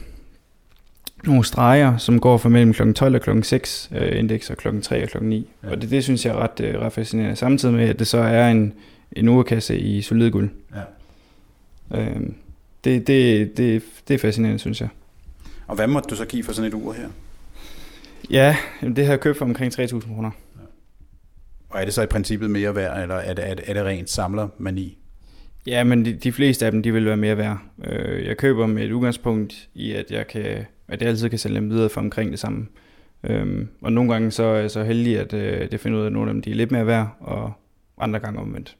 nogle 1.24 1.44
streger, 1.44 1.96
som 1.96 2.20
går 2.20 2.36
fra 2.36 2.48
mellem 2.48 2.72
kl. 2.74 2.92
12 2.92 3.14
og 3.14 3.20
kl. 3.20 3.42
6 3.42 3.90
øh, 3.94 4.18
indeks 4.18 4.50
og 4.50 4.56
kl. 4.56 4.80
3 4.80 5.02
og 5.02 5.08
kl. 5.08 5.18
9. 5.22 5.48
Ja. 5.64 5.70
Og 5.70 5.82
det, 5.82 5.90
det 5.90 6.04
synes 6.04 6.26
jeg 6.26 6.34
er 6.34 6.38
ret, 6.38 6.60
øh, 6.60 6.80
ret 6.80 6.92
fascinerende. 6.92 7.36
Samtidig 7.36 7.74
med, 7.74 7.88
at 7.88 7.98
det 7.98 8.06
så 8.06 8.18
er 8.18 8.48
en, 8.48 8.72
en 9.12 9.28
urkasse 9.28 9.78
i 9.78 10.02
solid 10.02 10.30
guld. 10.30 10.50
Ja. 10.74 12.00
Øh, 12.00 12.20
det, 12.84 13.06
det, 13.06 13.56
det, 13.56 13.82
det 14.08 14.14
er 14.14 14.18
fascinerende, 14.18 14.58
synes 14.58 14.80
jeg. 14.80 14.88
Og 15.66 15.76
hvad 15.76 15.86
måtte 15.86 16.08
du 16.08 16.16
så 16.16 16.24
give 16.24 16.44
for 16.44 16.52
sådan 16.52 16.68
et 16.68 16.74
ur 16.74 16.92
her? 16.92 17.08
Ja, 18.30 18.56
jamen 18.82 18.96
det 18.96 19.04
har 19.04 19.12
jeg 19.12 19.20
købt 19.20 19.38
for 19.38 19.44
omkring 19.44 19.80
3.000 19.80 20.00
kroner. 20.00 20.30
Og 21.70 21.80
er 21.80 21.84
det 21.84 21.94
så 21.94 22.02
i 22.02 22.06
princippet 22.06 22.50
mere 22.50 22.74
værd, 22.74 23.02
eller 23.02 23.14
er 23.14 23.34
det, 23.34 23.50
er 23.50 23.54
det, 23.54 23.64
er 23.66 23.74
det 23.74 23.84
rent 23.84 24.10
samlermani? 24.10 24.98
Ja, 25.66 25.84
men 25.84 26.04
de, 26.04 26.12
de 26.12 26.32
fleste 26.32 26.66
af 26.66 26.72
dem, 26.72 26.82
de 26.82 26.92
vil 26.92 27.04
være 27.04 27.16
mere 27.16 27.38
værd. 27.38 27.58
Øh, 27.84 28.26
jeg 28.26 28.36
køber 28.36 28.66
med 28.66 28.84
et 28.84 28.92
udgangspunkt 28.92 29.68
i, 29.74 29.92
at 29.92 30.10
jeg, 30.10 30.26
kan, 30.26 30.64
at 30.88 31.00
jeg 31.00 31.08
altid 31.08 31.28
kan 31.28 31.38
sælge 31.38 31.56
dem 31.56 31.70
videre 31.70 31.88
for 31.88 32.00
omkring 32.00 32.30
det 32.30 32.38
samme. 32.38 32.66
Øhm, 33.24 33.68
og 33.80 33.92
nogle 33.92 34.12
gange 34.12 34.30
så 34.30 34.42
er 34.42 34.60
jeg 34.60 34.70
så 34.70 34.84
heldig, 34.84 35.18
at 35.18 35.32
øh, 35.32 35.68
jeg 35.70 35.80
finder 35.80 35.98
ud 35.98 36.02
af, 36.02 36.06
at 36.06 36.12
nogle 36.12 36.30
af 36.30 36.34
dem 36.34 36.42
de 36.42 36.50
er 36.50 36.54
lidt 36.54 36.72
mere 36.72 36.86
værd, 36.86 37.16
og 37.20 37.52
andre 37.98 38.20
gange 38.20 38.40
omvendt. 38.40 38.76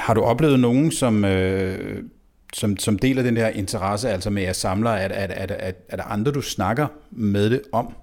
Har 0.00 0.14
du 0.14 0.22
oplevet 0.22 0.60
nogen, 0.60 0.92
som, 0.92 1.24
øh, 1.24 2.02
som, 2.52 2.76
som 2.76 2.98
deler 2.98 3.22
den 3.22 3.36
der 3.36 3.48
interesse, 3.48 4.10
altså 4.10 4.30
med 4.30 4.42
at 4.42 4.56
samle? 4.56 5.00
at, 5.00 5.12
at, 5.12 5.30
at, 5.30 5.50
at, 5.50 5.76
er 5.88 5.96
der 5.96 6.04
andre, 6.04 6.32
du 6.32 6.40
snakker 6.40 6.86
med 7.10 7.50
det 7.50 7.62
om? 7.72 7.94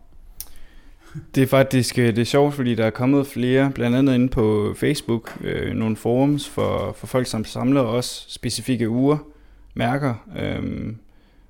Det 1.35 1.43
er 1.43 1.47
faktisk 1.47 1.99
øh, 1.99 2.07
det 2.07 2.17
er 2.17 2.25
sjovt, 2.25 2.53
fordi 2.53 2.75
der 2.75 2.85
er 2.85 2.89
kommet 2.89 3.27
flere, 3.27 3.71
blandt 3.71 3.97
andet 3.97 4.15
inde 4.15 4.29
på 4.29 4.73
Facebook, 4.77 5.37
øh, 5.41 5.73
nogle 5.73 5.95
forums 5.95 6.49
for, 6.49 6.95
for 6.97 7.07
folk, 7.07 7.27
som 7.27 7.45
samler 7.45 7.81
også 7.81 8.25
specifikke 8.27 8.89
uger, 8.89 9.17
mærker, 9.73 10.13
øh, 10.39 10.93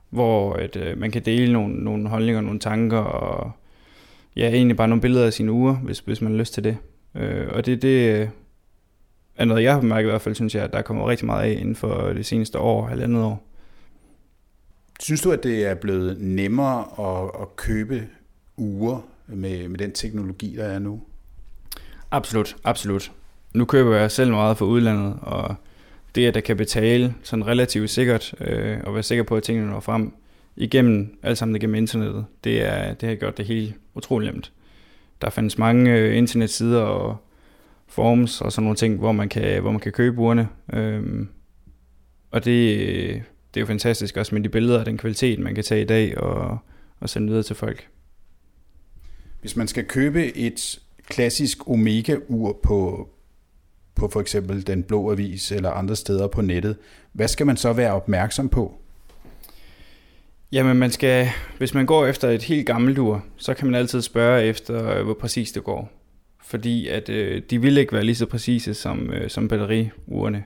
hvor 0.10 0.54
at, 0.54 0.76
øh, 0.76 0.98
man 0.98 1.12
kan 1.12 1.22
dele 1.22 1.54
nogle, 1.54 1.76
nogle 1.76 2.10
holdninger, 2.10 2.42
nogle 2.42 2.60
tanker, 2.60 2.98
og 2.98 3.52
ja, 4.36 4.50
egentlig 4.50 4.78
bare 4.78 4.88
nogle 4.88 5.02
billeder 5.02 5.26
af 5.26 5.34
sine 5.34 5.52
uger, 5.52 5.74
hvis, 5.74 6.00
hvis 6.00 6.22
man 6.22 6.32
har 6.32 6.40
lyst 6.40 6.54
til 6.54 6.64
det. 6.64 6.78
Øh, 7.16 7.48
og 7.50 7.66
det, 7.66 7.82
det 7.82 8.22
øh, 8.22 8.28
noget, 9.46 9.64
jeg 9.64 9.74
har 9.74 9.82
bemærket 9.82 10.08
i 10.08 10.10
hvert 10.10 10.22
fald, 10.22 10.36
synes 10.36 10.56
jeg, 10.56 10.64
at 10.64 10.72
der 10.72 10.78
er 10.78 10.82
kommet 10.82 11.06
rigtig 11.06 11.26
meget 11.26 11.44
af 11.44 11.58
inden 11.60 11.76
for 11.76 12.14
det 12.14 12.26
seneste 12.26 12.60
år, 12.60 12.88
halvandet 12.88 13.24
år. 13.24 13.44
Synes 15.00 15.22
du, 15.22 15.32
at 15.32 15.44
det 15.44 15.66
er 15.66 15.76
blevet 15.76 16.18
nemmere 16.22 16.86
at, 17.00 17.42
at 17.42 17.56
købe 17.56 18.08
uger 18.58 19.08
med, 19.28 19.68
med 19.68 19.80
den 19.80 19.92
teknologi, 19.92 20.56
der 20.56 20.64
er 20.64 20.80
nu? 20.80 21.02
Absolut, 22.12 22.56
absolut. 22.64 23.12
Nu 23.54 23.66
køber 23.66 23.96
jeg 23.96 24.12
selv 24.12 24.32
meget 24.32 24.58
fra 24.58 24.66
udlandet, 24.66 25.20
og 25.22 25.56
det, 26.16 26.26
at 26.26 26.36
jeg 26.36 26.44
kan 26.44 26.58
betale 26.58 27.16
sådan 27.24 27.48
relativt 27.48 27.90
sikkert, 27.90 28.34
øh, 28.42 28.78
og 28.84 28.94
være 28.94 29.04
sikker 29.04 29.24
på, 29.24 29.36
at 29.36 29.44
tingene 29.44 29.70
når 29.70 29.80
frem 29.80 30.14
igennem, 30.56 31.20
alt 31.24 31.38
sammen 31.38 31.56
igennem 31.56 31.76
internettet, 31.76 32.26
det, 32.44 32.66
er, 32.66 32.94
det 32.94 33.10
har 33.10 33.16
gjort 33.16 33.38
det 33.38 33.46
helt 33.46 33.76
utroligt 33.96 34.34
nemt. 34.34 34.52
Der 35.22 35.30
findes 35.30 35.58
mange 35.58 35.92
øh, 35.92 36.18
internetsider 36.18 36.82
og 36.82 37.18
forums 37.88 38.42
og 38.42 38.52
sådan 38.52 38.64
nogle 38.64 38.76
ting, 38.76 38.98
hvor 38.98 39.12
man 39.12 39.30
kan, 39.30 39.62
hvor 39.62 39.72
man 39.72 39.80
kan 39.80 39.92
købe 39.92 40.22
urene. 40.22 40.48
Øhm, 40.74 41.30
og 42.32 42.46
det, 42.46 42.78
det 43.54 43.60
er 43.60 43.62
jo 43.62 43.66
fantastisk 43.66 44.18
også 44.18 44.36
med 44.36 44.44
de 44.44 44.50
billeder 44.50 44.80
og 44.80 44.86
den 44.86 44.98
kvalitet, 44.98 45.40
man 45.40 45.56
kan 45.56 45.64
tage 45.64 45.82
i 45.82 45.86
dag 45.86 46.18
og, 46.18 46.58
og 47.00 47.10
sende 47.10 47.28
videre 47.28 47.44
til 47.44 47.56
folk. 47.56 47.88
Hvis 49.42 49.56
man 49.56 49.68
skal 49.68 49.86
købe 49.86 50.38
et 50.38 50.80
klassisk 51.08 51.70
Omega-ur 51.70 52.60
på, 52.64 53.10
på 53.96 54.10
for 54.10 54.22
eksempel 54.22 54.68
Den 54.68 54.84
Blå 54.84 55.12
Avis 55.12 55.52
eller 55.52 55.72
andre 55.72 55.96
steder 55.96 56.28
på 56.28 56.42
nettet, 56.42 56.78
hvad 57.12 57.28
skal 57.28 57.46
man 57.46 57.58
så 57.58 57.74
være 57.74 57.94
opmærksom 57.94 58.50
på? 58.50 58.82
Jamen 60.52 60.78
man 60.78 60.92
skal, 60.92 61.28
hvis 61.58 61.74
man 61.74 61.86
går 61.86 62.06
efter 62.06 62.30
et 62.30 62.44
helt 62.44 62.68
gammelt 62.68 62.98
ur, 62.98 63.26
så 63.38 63.54
kan 63.54 63.68
man 63.68 63.76
altid 63.76 64.02
spørge 64.02 64.44
efter, 64.44 65.04
hvor 65.04 65.14
præcis 65.14 65.52
det 65.52 65.64
går. 65.64 65.97
Fordi 66.44 66.88
at 66.88 67.10
øh, 67.10 67.42
de 67.50 67.62
vil 67.62 67.78
ikke 67.78 67.94
være 67.94 68.04
lige 68.04 68.16
så 68.16 68.26
præcise 68.26 68.74
som, 68.74 69.14
øh, 69.14 69.30
som 69.30 69.48
batteriurene. 69.48 70.44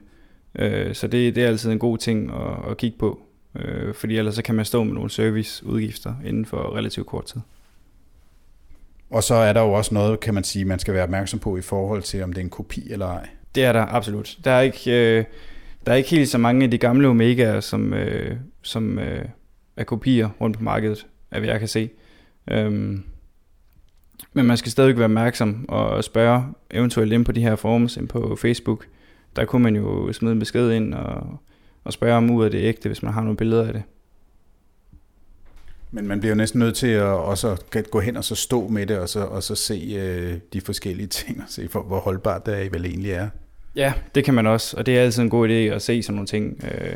Øh, 0.59 0.95
så 0.95 1.07
det, 1.07 1.35
det 1.35 1.43
er 1.43 1.47
altid 1.47 1.71
en 1.71 1.79
god 1.79 1.97
ting 1.97 2.31
at, 2.31 2.71
at 2.71 2.77
kigge 2.77 2.97
på. 2.97 3.21
Øh, 3.55 3.93
fordi 3.93 4.17
ellers 4.17 4.35
så 4.35 4.43
kan 4.43 4.55
man 4.55 4.65
stå 4.65 4.83
med 4.83 4.93
nogle 4.93 5.09
serviceudgifter 5.09 6.13
inden 6.25 6.45
for 6.45 6.75
relativt 6.75 7.07
kort 7.07 7.25
tid. 7.25 7.41
Og 9.09 9.23
så 9.23 9.35
er 9.35 9.53
der 9.53 9.61
jo 9.61 9.71
også 9.71 9.93
noget, 9.93 10.19
kan 10.19 10.33
man 10.33 10.43
sige, 10.43 10.65
man 10.65 10.79
skal 10.79 10.93
være 10.93 11.03
opmærksom 11.03 11.39
på 11.39 11.57
i 11.57 11.61
forhold 11.61 12.01
til, 12.01 12.23
om 12.23 12.33
det 12.33 12.41
er 12.41 12.45
en 12.45 12.49
kopi 12.49 12.91
eller 12.91 13.07
ej. 13.07 13.29
Det 13.55 13.63
er 13.63 13.73
der 13.73 13.85
absolut. 13.85 14.37
Der 14.43 14.51
er 14.51 14.61
ikke, 14.61 14.91
øh, 14.91 15.25
der 15.85 15.91
er 15.91 15.95
ikke 15.95 16.09
helt 16.09 16.29
så 16.29 16.37
mange 16.37 16.63
af 16.63 16.71
de 16.71 16.77
gamle 16.77 17.07
Omegaer, 17.07 17.59
som, 17.59 17.93
øh, 17.93 18.37
som 18.61 18.99
øh, 18.99 19.25
er 19.77 19.83
kopier 19.83 20.29
rundt 20.41 20.57
på 20.57 20.63
markedet, 20.63 21.07
af 21.31 21.39
hvad 21.39 21.49
jeg 21.49 21.59
kan 21.59 21.67
se. 21.67 21.89
Øhm, 22.51 23.03
men 24.33 24.45
man 24.45 24.57
skal 24.57 24.71
stadig 24.71 24.97
være 24.97 25.05
opmærksom 25.05 25.65
og 25.67 26.03
spørge 26.03 26.43
eventuelt 26.71 27.13
ind 27.13 27.25
på 27.25 27.31
de 27.31 27.41
her 27.41 27.55
forums, 27.55 27.97
ind 27.97 28.07
på 28.07 28.35
Facebook. 28.35 28.85
Der 29.35 29.45
kunne 29.45 29.63
man 29.63 29.75
jo 29.75 30.13
smide 30.13 30.33
en 30.33 30.39
besked 30.39 30.71
ind 30.71 30.93
og, 30.93 31.39
og 31.83 31.93
spørge 31.93 32.17
om 32.17 32.31
ud 32.31 32.45
af 32.45 32.51
det 32.51 32.59
ægte, 32.59 32.89
hvis 32.89 33.03
man 33.03 33.13
har 33.13 33.21
nogle 33.21 33.37
billeder 33.37 33.67
af 33.67 33.73
det. 33.73 33.83
Men 35.91 36.07
man 36.07 36.19
bliver 36.19 36.31
jo 36.31 36.37
næsten 36.37 36.59
nødt 36.59 36.75
til 36.75 36.87
at 36.87 37.03
også 37.03 37.57
gå 37.91 37.99
hen 37.99 38.17
og 38.17 38.23
så 38.23 38.35
stå 38.35 38.67
med 38.67 38.87
det, 38.87 38.97
og 38.97 39.09
så, 39.09 39.19
og 39.19 39.43
så 39.43 39.55
se 39.55 39.95
øh, 39.99 40.37
de 40.53 40.61
forskellige 40.61 41.07
ting, 41.19 41.37
og 41.37 41.45
se 41.47 41.67
hvor, 41.67 41.83
hvor 41.83 41.99
holdbart 41.99 42.45
det 42.45 42.73
vel 42.73 42.85
egentlig 42.85 43.11
er. 43.11 43.29
Ja, 43.75 43.93
det 44.15 44.23
kan 44.23 44.33
man 44.33 44.47
også, 44.47 44.77
og 44.77 44.85
det 44.85 44.97
er 44.97 45.01
altid 45.01 45.23
en 45.23 45.29
god 45.29 45.49
idé 45.49 45.51
at 45.51 45.81
se 45.81 46.03
sådan 46.03 46.15
nogle 46.15 46.27
ting. 46.27 46.63
Øh, 46.63 46.95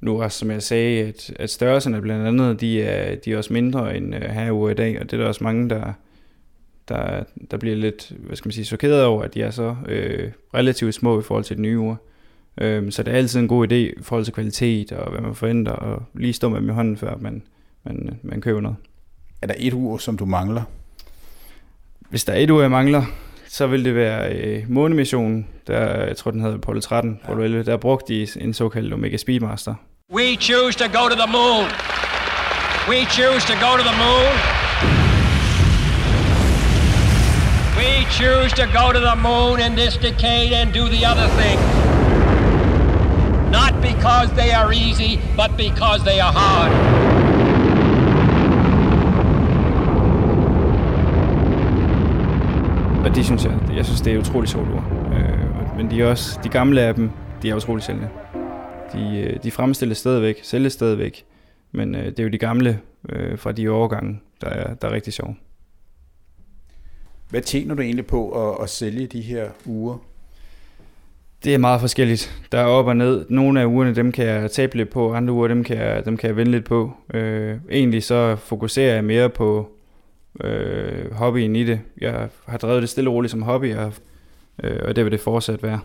nu 0.00 0.22
også, 0.22 0.38
som 0.38 0.50
jeg 0.50 0.62
sagde, 0.62 1.08
at, 1.08 1.32
at 1.36 1.50
størrelserne 1.50 2.00
blandt 2.00 2.26
andet, 2.26 2.60
de 2.60 2.82
er, 2.82 3.14
de 3.14 3.32
er 3.32 3.36
også 3.36 3.52
mindre 3.52 3.96
end 3.96 4.14
øh, 4.14 4.22
herude 4.22 4.72
i 4.72 4.74
dag, 4.74 5.00
og 5.00 5.10
det 5.10 5.12
er 5.12 5.20
der 5.20 5.28
også 5.28 5.44
mange, 5.44 5.70
der, 5.70 5.92
der, 6.90 7.24
der 7.50 7.56
bliver 7.56 7.76
lidt, 7.76 8.12
hvad 8.18 8.36
skal 8.36 8.48
man 8.48 8.52
sige, 8.52 8.64
chokeret 8.64 9.04
over, 9.04 9.22
at 9.22 9.34
de 9.34 9.42
er 9.42 9.50
så 9.50 9.76
øh, 9.88 10.30
relativt 10.54 10.94
små 10.94 11.20
i 11.20 11.22
forhold 11.22 11.44
til 11.44 11.56
det 11.56 11.62
nye 11.62 11.78
ur. 11.78 12.00
Øh, 12.60 12.92
så 12.92 13.02
det 13.02 13.12
er 13.12 13.16
altid 13.16 13.40
en 13.40 13.48
god 13.48 13.72
idé 13.72 13.74
i 13.74 13.92
forhold 14.02 14.24
til 14.24 14.34
kvalitet 14.34 14.92
og 14.92 15.10
hvad 15.10 15.20
man 15.20 15.34
forventer, 15.34 15.72
og 15.72 16.02
lige 16.14 16.32
stå 16.32 16.48
med 16.48 16.60
dem 16.60 16.68
i 16.68 16.72
hånden, 16.72 16.96
før 16.96 17.16
man, 17.20 17.42
man, 17.84 18.18
man 18.22 18.40
køber 18.40 18.60
noget. 18.60 18.76
Er 19.42 19.46
der 19.46 19.54
et 19.58 19.72
ur, 19.72 19.98
som 19.98 20.16
du 20.16 20.24
mangler? 20.24 20.62
Hvis 22.10 22.24
der 22.24 22.32
er 22.32 22.36
et 22.36 22.50
ur, 22.50 22.60
jeg 22.60 22.70
mangler, 22.70 23.02
så 23.48 23.66
vil 23.66 23.84
det 23.84 23.94
være 23.94 24.32
øh, 24.32 24.64
månemissionen, 24.68 25.46
der, 25.66 26.04
jeg 26.04 26.16
tror 26.16 26.30
den 26.30 26.40
hedder 26.40 26.56
Apollo 26.56 26.80
13, 26.80 27.10
ja. 27.10 27.24
Apollo 27.24 27.44
11, 27.44 27.64
der 27.64 27.72
er 27.72 27.76
brugt 27.76 28.10
i 28.10 28.28
en 28.40 28.54
såkaldt 28.54 28.92
Omega 28.92 29.16
Speedmaster. 29.16 29.74
We 30.12 30.36
choose 30.40 30.78
to 30.78 30.84
go 30.84 31.08
to 31.08 31.14
the 31.14 31.32
moon. 31.32 31.66
We 32.88 33.04
choose 33.04 33.46
to 33.46 33.54
go 33.66 33.76
to 33.76 33.82
the 33.82 33.96
moon. 33.98 34.59
Choose 38.18 38.52
to 38.60 38.66
go 38.78 38.92
to 38.92 39.00
the 39.00 39.16
moon 39.28 39.60
in 39.66 39.72
this 39.76 39.96
decade 39.96 40.52
and 40.52 40.72
do 40.72 40.84
the 40.96 41.02
other 41.10 41.28
thing. 41.40 41.58
Not 43.58 43.72
because 43.80 44.28
they 44.40 44.50
are 44.60 44.72
easy, 44.72 45.12
but 45.36 45.50
because 45.56 46.00
they 46.08 46.18
are 46.20 46.32
hard. 46.32 46.72
Og 53.04 53.16
det 53.16 53.24
synes 53.24 53.44
jeg, 53.44 53.58
jeg 53.76 53.84
synes, 53.84 54.00
det 54.00 54.14
er 54.14 54.18
utroligt 54.18 54.52
sjovt 54.52 54.68
ord. 54.68 54.84
Øh, 55.14 55.76
men 55.76 55.90
de, 55.90 56.02
er 56.02 56.06
også, 56.06 56.38
de 56.44 56.48
gamle 56.48 56.80
af 56.80 56.94
dem, 56.94 57.10
de 57.42 57.50
er 57.50 57.54
utroligt 57.54 57.86
sælgende. 57.86 58.08
De, 58.92 59.20
øh, 59.20 59.42
de 59.42 59.50
fremstilles 59.50 59.98
stadigvæk, 59.98 60.40
sælges 60.42 60.72
stadigvæk, 60.72 61.24
men 61.72 61.94
øh, 61.94 62.04
det 62.04 62.18
er 62.18 62.22
jo 62.22 62.28
de 62.28 62.38
gamle 62.38 62.78
øh, 63.08 63.38
fra 63.38 63.52
de 63.52 63.72
årgange, 63.72 64.20
der 64.40 64.48
er, 64.48 64.74
der 64.74 64.88
er 64.88 64.92
rigtig 64.92 65.12
sjove. 65.12 65.34
Hvad 67.30 67.40
tjener 67.40 67.74
du 67.74 67.82
egentlig 67.82 68.06
på 68.06 68.50
at, 68.50 68.62
at 68.62 68.70
sælge 68.70 69.06
de 69.06 69.20
her 69.20 69.50
uger? 69.66 69.98
Det 71.44 71.54
er 71.54 71.58
meget 71.58 71.80
forskelligt. 71.80 72.42
Der 72.52 72.58
er 72.58 72.64
op 72.64 72.86
og 72.86 72.96
ned. 72.96 73.26
Nogle 73.28 73.60
af 73.60 73.64
ugerne, 73.64 73.94
dem 73.94 74.12
kan 74.12 74.26
jeg 74.26 74.50
tabe 74.50 74.76
lidt 74.76 74.90
på, 74.90 75.14
andre 75.14 75.32
uger, 75.32 75.48
dem 75.48 75.64
kan 75.64 75.76
jeg, 75.76 76.04
dem 76.04 76.16
kan 76.16 76.28
jeg 76.28 76.36
vende 76.36 76.52
lidt 76.52 76.64
på. 76.64 76.92
Øh, 77.14 77.56
egentlig 77.70 78.02
så 78.02 78.36
fokuserer 78.36 78.94
jeg 78.94 79.04
mere 79.04 79.28
på 79.28 79.70
øh, 80.40 81.12
hobbyen 81.12 81.56
i 81.56 81.64
det. 81.64 81.80
Jeg 82.00 82.28
har 82.46 82.58
drevet 82.58 82.82
det 82.82 82.90
stille 82.90 83.10
og 83.10 83.14
roligt 83.14 83.30
som 83.30 83.42
hobby, 83.42 83.74
og, 83.74 83.92
øh, 84.62 84.80
og 84.84 84.96
det 84.96 85.04
vil 85.04 85.12
det 85.12 85.20
fortsat 85.20 85.62
være. 85.62 85.80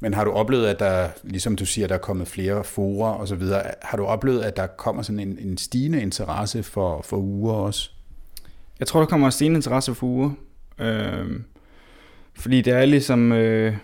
Men 0.00 0.14
har 0.14 0.24
du 0.24 0.30
oplevet, 0.30 0.66
at 0.66 0.78
der, 0.78 1.08
ligesom 1.22 1.56
du 1.56 1.66
siger, 1.66 1.88
der 1.88 1.94
er 1.94 1.98
kommet 1.98 2.28
flere 2.28 2.64
forer 2.64 3.12
og 3.12 3.28
så 3.28 3.34
videre, 3.34 3.62
har 3.82 3.96
du 3.96 4.04
oplevet, 4.04 4.42
at 4.42 4.56
der 4.56 4.66
kommer 4.66 5.02
sådan 5.02 5.20
en, 5.20 5.38
en 5.40 5.58
stigende 5.58 6.02
interesse 6.02 6.62
for, 6.62 7.02
for 7.02 7.16
uger 7.16 7.54
også? 7.54 7.90
Jeg 8.80 8.86
tror, 8.86 9.00
der 9.00 9.06
kommer 9.06 9.26
en 9.26 9.32
stigende 9.32 9.58
interesse 9.58 9.94
for 9.94 10.06
uger. 10.06 10.30
Øh, 10.78 11.40
fordi 12.34 12.60
det 12.60 12.72
er 12.72 12.84
ligesom 12.84 13.32
øh, 13.32 13.76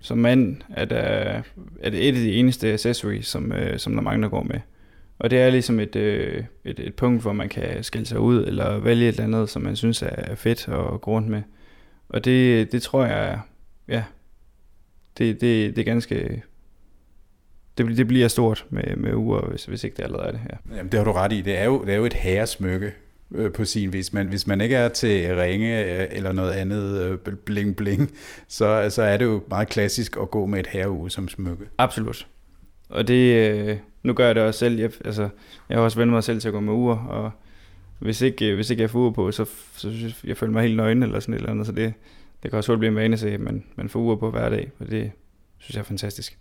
som 0.00 0.18
mand, 0.18 0.56
at, 0.70 0.92
øh, 0.92 1.42
at 1.80 1.92
det 1.92 2.04
er 2.04 2.08
et 2.08 2.14
af 2.16 2.22
de 2.22 2.34
eneste 2.34 2.72
accessories, 2.72 3.26
som, 3.26 3.52
øh, 3.52 3.78
som 3.78 3.94
der 3.94 4.02
mange 4.02 4.22
der 4.22 4.28
går 4.28 4.42
med. 4.42 4.60
Og 5.18 5.30
det 5.30 5.38
er 5.38 5.50
ligesom 5.50 5.80
et, 5.80 5.96
øh, 5.96 6.44
et, 6.64 6.80
et 6.80 6.94
punkt, 6.94 7.22
hvor 7.22 7.32
man 7.32 7.48
kan 7.48 7.84
skille 7.84 8.06
sig 8.06 8.20
ud, 8.20 8.46
eller 8.46 8.78
vælge 8.78 9.08
et 9.08 9.12
eller 9.12 9.24
andet, 9.24 9.50
som 9.50 9.62
man 9.62 9.76
synes 9.76 10.02
er 10.02 10.34
fedt 10.34 10.68
at 10.68 11.00
gå 11.00 11.10
rundt 11.10 11.28
med. 11.28 11.42
Og 12.08 12.24
det, 12.24 12.72
det 12.72 12.82
tror 12.82 13.04
jeg, 13.04 13.40
ja, 13.88 14.04
det, 15.18 15.40
det, 15.40 15.76
det 15.76 15.78
er 15.78 15.84
ganske, 15.84 16.42
det, 17.78 17.96
det 17.96 18.08
bliver 18.08 18.28
stort 18.28 18.66
med, 18.70 18.96
med 18.96 19.14
uger, 19.14 19.40
hvis, 19.40 19.64
hvis 19.64 19.84
ikke 19.84 19.96
det 19.96 20.02
allerede 20.02 20.28
er 20.28 20.32
det 20.32 20.40
her. 20.40 20.76
Jamen, 20.76 20.92
det 20.92 20.98
har 20.98 21.04
du 21.04 21.12
ret 21.12 21.32
i. 21.32 21.40
Det 21.40 21.58
er 21.58 21.64
jo, 21.64 21.84
det 21.84 21.92
er 21.92 21.96
jo 21.96 22.04
et 22.04 22.14
herresmykke 22.14 22.92
øh, 23.34 23.52
på 23.52 23.64
sin 23.64 23.92
vis. 23.92 24.12
Men 24.12 24.28
hvis 24.28 24.46
man 24.46 24.60
ikke 24.60 24.76
er 24.76 24.88
til 24.88 25.36
ringe 25.36 25.84
øh, 25.84 26.06
eller 26.10 26.32
noget 26.32 26.52
andet 26.52 27.02
øh, 27.02 27.34
bling 27.36 27.76
bling, 27.76 28.10
så, 28.48 28.86
så 28.90 29.02
er 29.02 29.16
det 29.16 29.24
jo 29.24 29.42
meget 29.48 29.68
klassisk 29.68 30.16
at 30.22 30.30
gå 30.30 30.46
med 30.46 30.60
et 30.60 30.66
herreuge 30.66 31.10
som 31.10 31.28
smykke. 31.28 31.64
Absolut. 31.78 32.26
Og 32.88 33.08
det, 33.08 33.34
øh, 33.34 33.76
nu 34.02 34.12
gør 34.12 34.26
jeg 34.26 34.34
det 34.34 34.42
også 34.42 34.58
selv. 34.58 34.78
Jeg, 34.78 34.90
altså, 35.04 35.28
jeg 35.68 35.78
har 35.78 35.84
også 35.84 35.98
vendt 35.98 36.12
mig 36.12 36.24
selv 36.24 36.40
til 36.40 36.48
at 36.48 36.54
gå 36.54 36.60
med 36.60 36.72
uger, 36.72 36.96
og 36.96 37.30
hvis 37.98 38.20
ikke, 38.20 38.54
hvis 38.54 38.70
ikke 38.70 38.80
jeg 38.80 38.90
får 38.90 38.98
uger 38.98 39.10
på, 39.10 39.32
så, 39.32 39.44
så 39.76 39.90
synes 39.90 40.02
jeg, 40.02 40.28
jeg 40.28 40.36
føler 40.36 40.52
mig 40.52 40.62
helt 40.62 40.76
nøgen 40.76 41.02
eller 41.02 41.20
sådan 41.20 41.34
et 41.34 41.38
eller 41.38 41.50
andet, 41.50 41.66
så 41.66 41.72
det, 41.72 41.94
det 42.42 42.50
kan 42.50 42.56
også 42.56 42.72
hurtigt 42.72 42.80
blive 42.80 42.88
en 42.88 42.96
vane 42.96 43.12
at 43.12 43.20
se, 43.20 43.38
men 43.38 43.64
man 43.76 43.88
får 43.88 44.00
uger 44.00 44.16
på 44.16 44.30
hver 44.30 44.48
dag, 44.48 44.70
og 44.78 44.90
det 44.90 45.10
synes 45.58 45.74
jeg 45.74 45.80
er 45.80 45.84
fantastisk. 45.84 46.38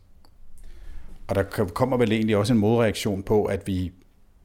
Og 1.27 1.35
der 1.35 1.43
kommer 1.73 1.97
vel 1.97 2.11
egentlig 2.11 2.37
også 2.37 2.53
en 2.53 2.59
modreaktion 2.59 3.23
på, 3.23 3.45
at 3.45 3.67
vi 3.67 3.91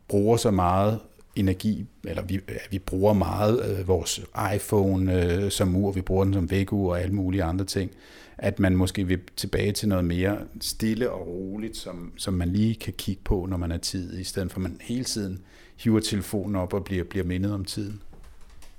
bruger 0.08 0.37
så 0.37 0.50
meget 0.50 1.00
energi, 1.36 1.86
eller 2.04 2.22
vi, 2.22 2.40
vi 2.70 2.78
bruger 2.78 3.12
meget 3.12 3.78
øh, 3.78 3.88
vores 3.88 4.20
iPhone 4.54 5.24
øh, 5.24 5.50
som 5.50 5.76
ur, 5.76 5.92
vi 5.92 6.00
bruger 6.00 6.24
den 6.24 6.34
som 6.34 6.50
vækkeur 6.50 6.90
og 6.90 7.02
alle 7.02 7.14
mulige 7.14 7.44
andre 7.44 7.64
ting, 7.64 7.90
at 8.38 8.60
man 8.60 8.76
måske 8.76 9.06
vil 9.06 9.18
tilbage 9.36 9.72
til 9.72 9.88
noget 9.88 10.04
mere 10.04 10.38
stille 10.60 11.10
og 11.10 11.26
roligt, 11.26 11.76
som, 11.76 12.12
som 12.16 12.34
man 12.34 12.48
lige 12.48 12.74
kan 12.74 12.92
kigge 12.92 13.22
på, 13.24 13.46
når 13.50 13.56
man 13.56 13.72
er 13.72 13.78
tid, 13.78 14.18
i 14.18 14.24
stedet 14.24 14.52
for 14.52 14.58
at 14.58 14.62
man 14.62 14.76
hele 14.80 15.04
tiden 15.04 15.40
hiver 15.76 16.00
telefonen 16.00 16.56
op 16.56 16.74
og 16.74 16.84
bliver, 16.84 17.04
bliver 17.04 17.24
mindet 17.24 17.52
om 17.52 17.64
tiden. 17.64 18.00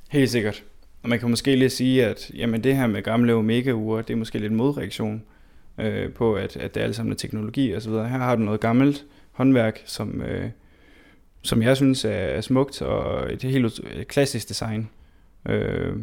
Helt 0.09 0.29
sikkert. 0.29 0.63
Og 1.03 1.09
man 1.09 1.19
kan 1.19 1.29
måske 1.29 1.55
lige 1.55 1.69
sige, 1.69 2.05
at 2.05 2.31
jamen 2.33 2.63
det 2.63 2.75
her 2.75 2.87
med 2.87 3.01
gamle 3.01 3.33
omega-ure, 3.33 4.01
det 4.01 4.09
er 4.09 4.17
måske 4.17 4.39
lidt 4.39 4.53
modreaktion 4.53 5.23
øh, 5.77 6.13
på, 6.13 6.35
at, 6.35 6.57
at 6.57 6.75
det 6.75 6.81
er 6.81 6.85
alt 6.85 6.95
sammen 6.95 7.11
er 7.11 7.17
teknologi 7.17 7.71
og 7.71 7.81
så 7.81 7.89
videre. 7.89 8.09
Her 8.09 8.17
har 8.17 8.35
du 8.35 8.41
noget 8.41 8.59
gammelt 8.59 9.05
håndværk, 9.31 9.83
som, 9.85 10.21
øh, 10.21 10.49
som 11.43 11.61
jeg 11.61 11.75
synes 11.75 12.05
er, 12.05 12.41
smukt 12.41 12.81
og 12.81 13.33
et 13.33 13.43
helt 13.43 13.81
klassisk 14.07 14.49
design. 14.49 14.89
Øh, 15.49 15.95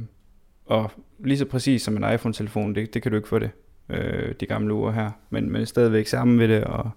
og 0.67 0.91
lige 1.25 1.39
så 1.39 1.45
præcis 1.45 1.83
som 1.83 1.97
en 1.97 2.15
iPhone-telefon, 2.15 2.75
det, 2.75 2.95
det 2.95 3.03
kan 3.03 3.13
du 3.13 3.17
ikke 3.17 3.29
få 3.29 3.39
det, 3.39 3.51
øh, 3.89 4.35
de 4.41 4.47
gamle 4.47 4.75
ure 4.75 4.93
her. 4.93 5.11
Men, 5.31 5.53
men 5.53 5.67
stadigvæk 5.67 6.07
sammen 6.07 6.39
ved 6.39 6.49
det, 6.49 6.65
og 6.65 6.91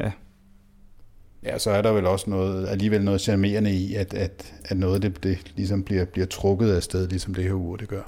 ja. 0.00 0.12
Ja, 1.44 1.58
så 1.58 1.70
er 1.70 1.82
der 1.82 1.92
vel 1.92 2.06
også 2.06 2.30
noget, 2.30 2.68
alligevel 2.68 3.04
noget 3.04 3.20
charmerende 3.20 3.72
i, 3.72 3.94
at, 3.94 4.14
at, 4.14 4.54
at 4.64 4.76
noget 4.76 5.02
det, 5.02 5.22
det 5.22 5.52
ligesom 5.56 5.82
bliver, 5.82 6.04
bliver 6.04 6.26
trukket 6.26 6.70
af 6.70 6.82
sted, 6.82 7.08
ligesom 7.08 7.34
det 7.34 7.44
her 7.44 7.52
ur, 7.52 7.76
det 7.76 7.88
gør. 7.88 8.02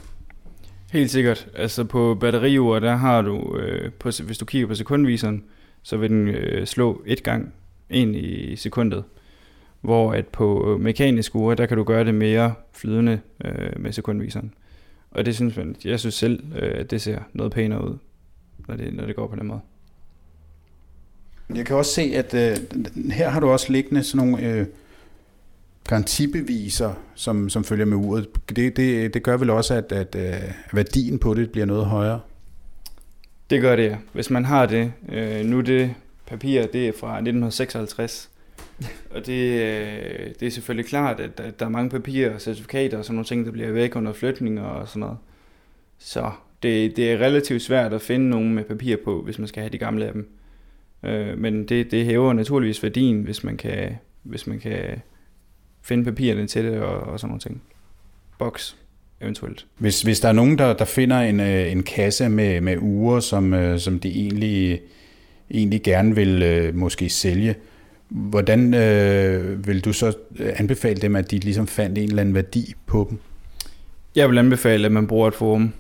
Helt 0.93 1.11
sikkert. 1.11 1.49
Altså 1.55 1.85
på 1.85 2.15
batteriur, 2.21 2.79
der 2.79 2.97
har 2.97 3.23
du, 3.23 3.57
øh, 3.57 3.93
på, 3.93 4.11
hvis 4.25 4.39
du 4.39 4.45
kigger 4.45 4.69
på 4.69 4.75
sekundviseren, 4.75 5.45
så 5.83 5.97
vil 5.97 6.11
den 6.11 6.29
øh, 6.29 6.67
slå 6.67 7.03
et 7.07 7.23
gang 7.23 7.55
ind 7.91 8.17
i 8.17 8.57
sekundet. 8.57 9.05
Hvor 9.81 10.13
at 10.13 10.27
på 10.27 10.79
mekanisk 10.81 11.35
ure, 11.35 11.55
der 11.55 11.67
kan 11.67 11.77
du 11.77 11.85
gøre 11.85 12.05
det 12.05 12.15
mere 12.15 12.55
flydende 12.73 13.21
øh, 13.45 13.81
med 13.81 13.93
sekundviseren. 13.93 14.55
Og 15.11 15.27
det 15.27 15.35
synes 15.35 15.57
man, 15.57 15.77
jeg 15.85 16.01
synes 16.01 16.15
selv, 16.15 16.43
øh, 16.57 16.81
at 16.81 16.91
det 16.91 17.03
ser 17.03 17.19
noget 17.33 17.53
pænere 17.53 17.85
ud, 17.89 17.97
når 18.69 18.77
det, 18.77 18.95
når 18.95 19.07
det 19.07 19.17
går 19.17 19.27
på 19.27 19.37
den 19.37 19.47
måde. 19.47 19.61
Jeg 21.55 21.67
kan 21.67 21.77
også 21.77 21.93
se, 21.93 22.03
at 22.03 22.35
øh, 22.35 22.57
her 23.13 23.29
har 23.29 23.41
du 23.41 23.49
også 23.49 23.73
liggende 23.73 24.03
sådan 24.03 24.27
nogle 24.27 24.47
øh, 24.47 24.67
garantibeviser, 25.89 26.95
som, 27.15 27.49
som 27.49 27.65
følger 27.65 27.85
med 27.85 27.97
uret. 27.97 28.29
Det, 28.49 28.77
det, 28.77 29.15
det 29.15 29.23
gør 29.23 29.37
vel 29.37 29.51
også, 29.51 29.75
at, 29.75 29.93
at 29.93 30.15
øh, 30.15 30.53
værdien 30.73 31.19
på 31.19 31.35
det 31.35 31.51
bliver 31.51 31.67
noget 31.67 31.87
højere? 31.87 32.21
Det 33.51 33.61
gør 33.61 33.77
det, 33.77 33.85
ja. 33.85 33.97
Hvis 34.13 34.31
man 34.31 34.45
har 34.45 34.67
det, 34.67 34.93
øh, 35.09 35.45
nu 35.45 35.61
det 35.61 35.95
papir, 36.27 36.67
det 36.67 36.89
er 36.89 36.93
fra 37.01 37.09
1956, 37.09 38.31
og 39.11 39.27
det, 39.27 39.61
øh, 39.63 40.35
det 40.41 40.47
er 40.47 40.51
selvfølgelig 40.51 40.87
klart, 40.87 41.21
at, 41.21 41.41
at 41.41 41.61
der 41.61 41.67
er 41.67 41.71
mange 41.71 41.91
papirer 41.91 42.35
og 42.35 42.41
certifikater 42.41 42.99
og 42.99 43.05
sådan 43.05 43.15
nogle 43.15 43.27
ting, 43.27 43.47
der 43.47 43.53
bliver 43.53 43.71
væk 43.71 43.97
under 43.97 44.13
flytninger 44.13 44.63
og 44.63 44.89
sådan 44.89 45.01
noget. 45.01 45.17
Så 45.99 46.31
det, 46.63 46.97
det 46.97 47.13
er 47.13 47.19
relativt 47.19 47.63
svært 47.63 47.93
at 47.93 48.03
finde 48.03 48.29
nogen 48.29 48.55
med 48.55 48.65
papir 48.65 48.97
på, 49.05 49.23
hvis 49.23 49.39
man 49.39 49.49
skal 49.49 49.61
have 49.61 49.73
de 49.73 49.79
gamle 49.79 50.07
af 50.07 50.13
dem. 50.13 50.29
Øh, 51.03 51.39
men 51.39 51.65
det, 51.65 51.91
det 51.91 52.05
hæver 52.05 52.33
naturligvis 52.33 52.83
værdien, 52.83 53.23
hvis 53.23 53.45
man 53.45 53.57
kan, 53.57 53.97
hvis 54.23 54.47
man 54.47 54.59
kan 54.59 55.01
finde 55.83 56.05
papirerne 56.05 56.47
til 56.47 56.65
det 56.65 56.81
og, 56.81 57.01
og 57.01 57.21
sådan 57.21 57.31
nogle 57.31 57.41
ting. 57.41 57.63
Boks 58.39 58.77
eventuelt. 59.21 59.67
Hvis, 59.79 60.03
hvis 60.03 60.21
der 60.21 60.29
er 60.29 60.33
nogen, 60.33 60.59
der, 60.59 60.73
der 60.73 60.85
finder 60.85 61.21
en, 61.21 61.41
øh, 61.41 61.73
en 61.73 61.83
kasse 61.83 62.29
med, 62.29 62.61
med 62.61 62.79
uger, 62.79 63.21
som, 63.21 63.55
øh, 63.55 63.79
som 63.79 64.01
de 64.01 64.09
egentlig, 64.09 64.81
egentlig 65.51 65.83
gerne 65.83 66.15
vil 66.15 66.43
øh, 66.43 66.75
måske 66.75 67.09
sælge, 67.09 67.55
hvordan 68.09 68.75
øh, 68.75 69.67
vil 69.67 69.85
du 69.85 69.93
så 69.93 70.13
øh, 70.39 70.53
anbefale 70.57 71.01
dem, 71.01 71.17
at 71.17 71.31
de 71.31 71.39
ligesom 71.39 71.67
fandt 71.67 71.99
en 71.99 72.09
eller 72.09 72.21
anden 72.21 72.35
værdi 72.35 72.75
på 72.87 73.07
dem? 73.11 73.19
Jeg 74.17 74.31
vil 74.31 74.39
anbefale, 74.39 74.87
at 74.87 74.93
man 74.93 75.07
bruger 75.07 75.29
et 75.29 75.35
forum 75.35 75.73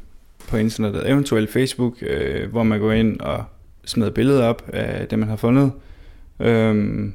på 0.49 0.57
internettet, 0.57 1.11
eventuelt 1.11 1.53
Facebook, 1.53 1.95
øh, 2.03 2.51
hvor 2.51 2.63
man 2.63 2.81
går 2.81 2.93
ind 2.93 3.21
og 3.21 3.45
smider 3.85 4.11
billeder 4.11 4.45
op 4.45 4.71
af 4.73 5.09
det, 5.09 5.19
man 5.19 5.29
har 5.29 5.37
fundet. 5.37 5.73
Øhm, 6.41 7.15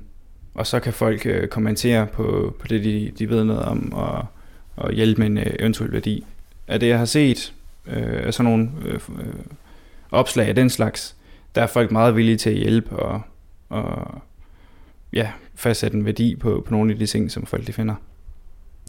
og 0.54 0.68
så 0.68 0.80
kan 0.80 0.94
folk 0.94 1.26
øh, 1.26 1.48
kommentere 1.48 2.08
på, 2.08 2.56
på 2.60 2.68
det, 2.68 2.84
de, 2.84 3.12
de 3.20 3.30
ved 3.30 3.44
noget 3.44 3.64
om, 3.64 3.94
og, 3.94 4.26
og 4.76 4.92
hjælpe 4.92 5.22
med 5.22 5.28
en 5.28 5.38
øh, 5.38 5.54
eventuel 5.60 5.92
værdi. 5.92 6.26
Af 6.68 6.80
det, 6.80 6.88
jeg 6.88 6.98
har 6.98 7.06
set, 7.06 7.54
øh, 7.88 8.26
af 8.28 8.34
sådan 8.34 8.52
nogle 8.52 8.70
øh, 8.86 8.94
øh, 8.94 9.34
opslag 10.12 10.48
af 10.48 10.56
den 10.56 10.70
slags, 10.70 11.16
der 11.56 11.62
er 11.62 11.68
folk 11.68 11.92
meget 11.92 12.16
villige 12.16 12.38
til 12.38 12.50
at 12.50 12.56
hjælpe 12.56 12.96
og, 12.96 13.22
og 13.70 14.22
ja, 15.14 15.32
fastsætte 15.56 15.98
en 15.98 16.06
værdi 16.06 16.36
på, 16.36 16.64
på 16.68 16.74
nogle 16.74 16.94
af 16.94 17.00
de 17.00 17.06
ting, 17.06 17.32
som 17.32 17.46
folk 17.46 17.68
de 17.68 17.74
finder. 17.74 17.96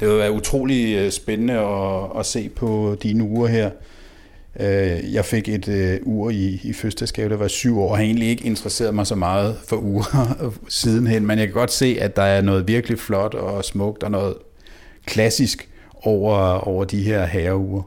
Det 0.01 0.09
vil 0.09 0.19
være 0.19 0.33
utrolig 0.33 0.97
øh, 0.97 1.11
spændende 1.11 1.55
at, 1.55 2.19
at 2.19 2.27
se 2.27 2.49
på 2.49 2.97
dine 3.03 3.25
uger 3.25 3.49
her. 3.49 3.71
Øh, 4.61 5.15
jeg 5.15 5.25
fik 5.25 5.49
et 5.49 5.69
uh, 5.69 6.15
ur 6.15 6.31
i, 6.31 6.61
i 6.65 6.73
fødselsdagsgave, 6.73 7.29
der 7.29 7.37
var 7.37 7.49
syv 7.49 7.81
år, 7.81 7.91
og 7.91 7.97
har 7.97 8.05
egentlig 8.05 8.29
ikke 8.29 8.45
interesseret 8.45 8.95
mig 8.95 9.07
så 9.07 9.15
meget 9.15 9.57
for 9.69 9.77
uger 9.77 10.53
sidenhen, 10.69 11.27
men 11.27 11.39
jeg 11.39 11.47
kan 11.47 11.55
godt 11.55 11.73
se, 11.73 11.97
at 12.01 12.17
der 12.17 12.23
er 12.23 12.41
noget 12.41 12.69
virkelig 12.69 12.99
flot 12.99 13.35
og 13.35 13.65
smukt 13.65 14.03
og 14.03 14.11
noget 14.11 14.35
klassisk 15.07 15.69
over, 16.03 16.37
over 16.69 16.85
de 16.85 17.03
her 17.03 17.27
herreuger. 17.27 17.83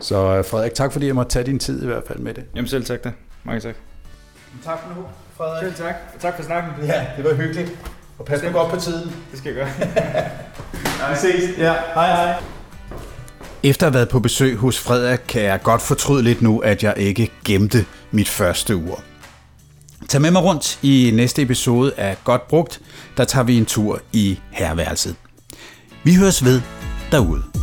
Så 0.00 0.42
Frederik, 0.42 0.74
tak 0.74 0.92
fordi 0.92 1.06
jeg 1.06 1.14
måtte 1.14 1.30
tage 1.30 1.46
din 1.46 1.58
tid 1.58 1.82
i 1.82 1.86
hvert 1.86 2.02
fald 2.06 2.18
med 2.18 2.34
det. 2.34 2.44
Jamen 2.54 2.68
selv 2.68 2.84
tak 2.84 3.04
da. 3.04 3.12
Mange 3.44 3.60
tak. 3.60 3.74
Tak 4.64 4.78
for 4.82 4.94
nu, 4.94 5.06
Frederik. 5.36 5.62
Selv 5.62 5.86
tak. 5.86 5.94
Og 6.14 6.20
tak 6.20 6.36
for 6.36 6.42
snakken. 6.42 6.70
Ja, 6.86 7.06
det 7.16 7.24
var 7.24 7.34
hyggeligt. 7.34 7.72
Og 8.18 8.24
pas 8.24 8.42
nu 8.42 8.50
godt 8.50 8.70
på 8.70 8.80
tiden. 8.80 9.12
Det 9.30 9.38
skal 9.38 9.54
jeg 9.54 9.64
gøre. 9.64 9.70
Vi 11.10 11.16
ses. 11.16 11.58
Ja, 11.58 11.74
hej 11.94 12.06
hej. 12.06 12.42
Efter 13.62 13.86
at 13.86 13.92
have 13.92 13.98
været 13.98 14.08
på 14.08 14.20
besøg 14.20 14.56
hos 14.56 14.78
Frederik, 14.78 15.20
kan 15.28 15.42
jeg 15.42 15.62
godt 15.62 15.82
fortryde 15.82 16.22
lidt 16.22 16.42
nu, 16.42 16.58
at 16.58 16.82
jeg 16.82 16.94
ikke 16.96 17.30
gemte 17.44 17.84
mit 18.10 18.28
første 18.28 18.76
ur. 18.76 19.00
Tag 20.08 20.20
med 20.20 20.30
mig 20.30 20.42
rundt 20.42 20.78
i 20.82 21.12
næste 21.14 21.42
episode 21.42 21.92
af 21.96 22.16
Godt 22.24 22.48
Brugt. 22.48 22.80
Der 23.16 23.24
tager 23.24 23.44
vi 23.44 23.56
en 23.58 23.66
tur 23.66 24.00
i 24.12 24.40
herværelset. 24.50 25.16
Vi 26.04 26.14
høres 26.14 26.44
ved 26.44 26.60
derude. 27.12 27.55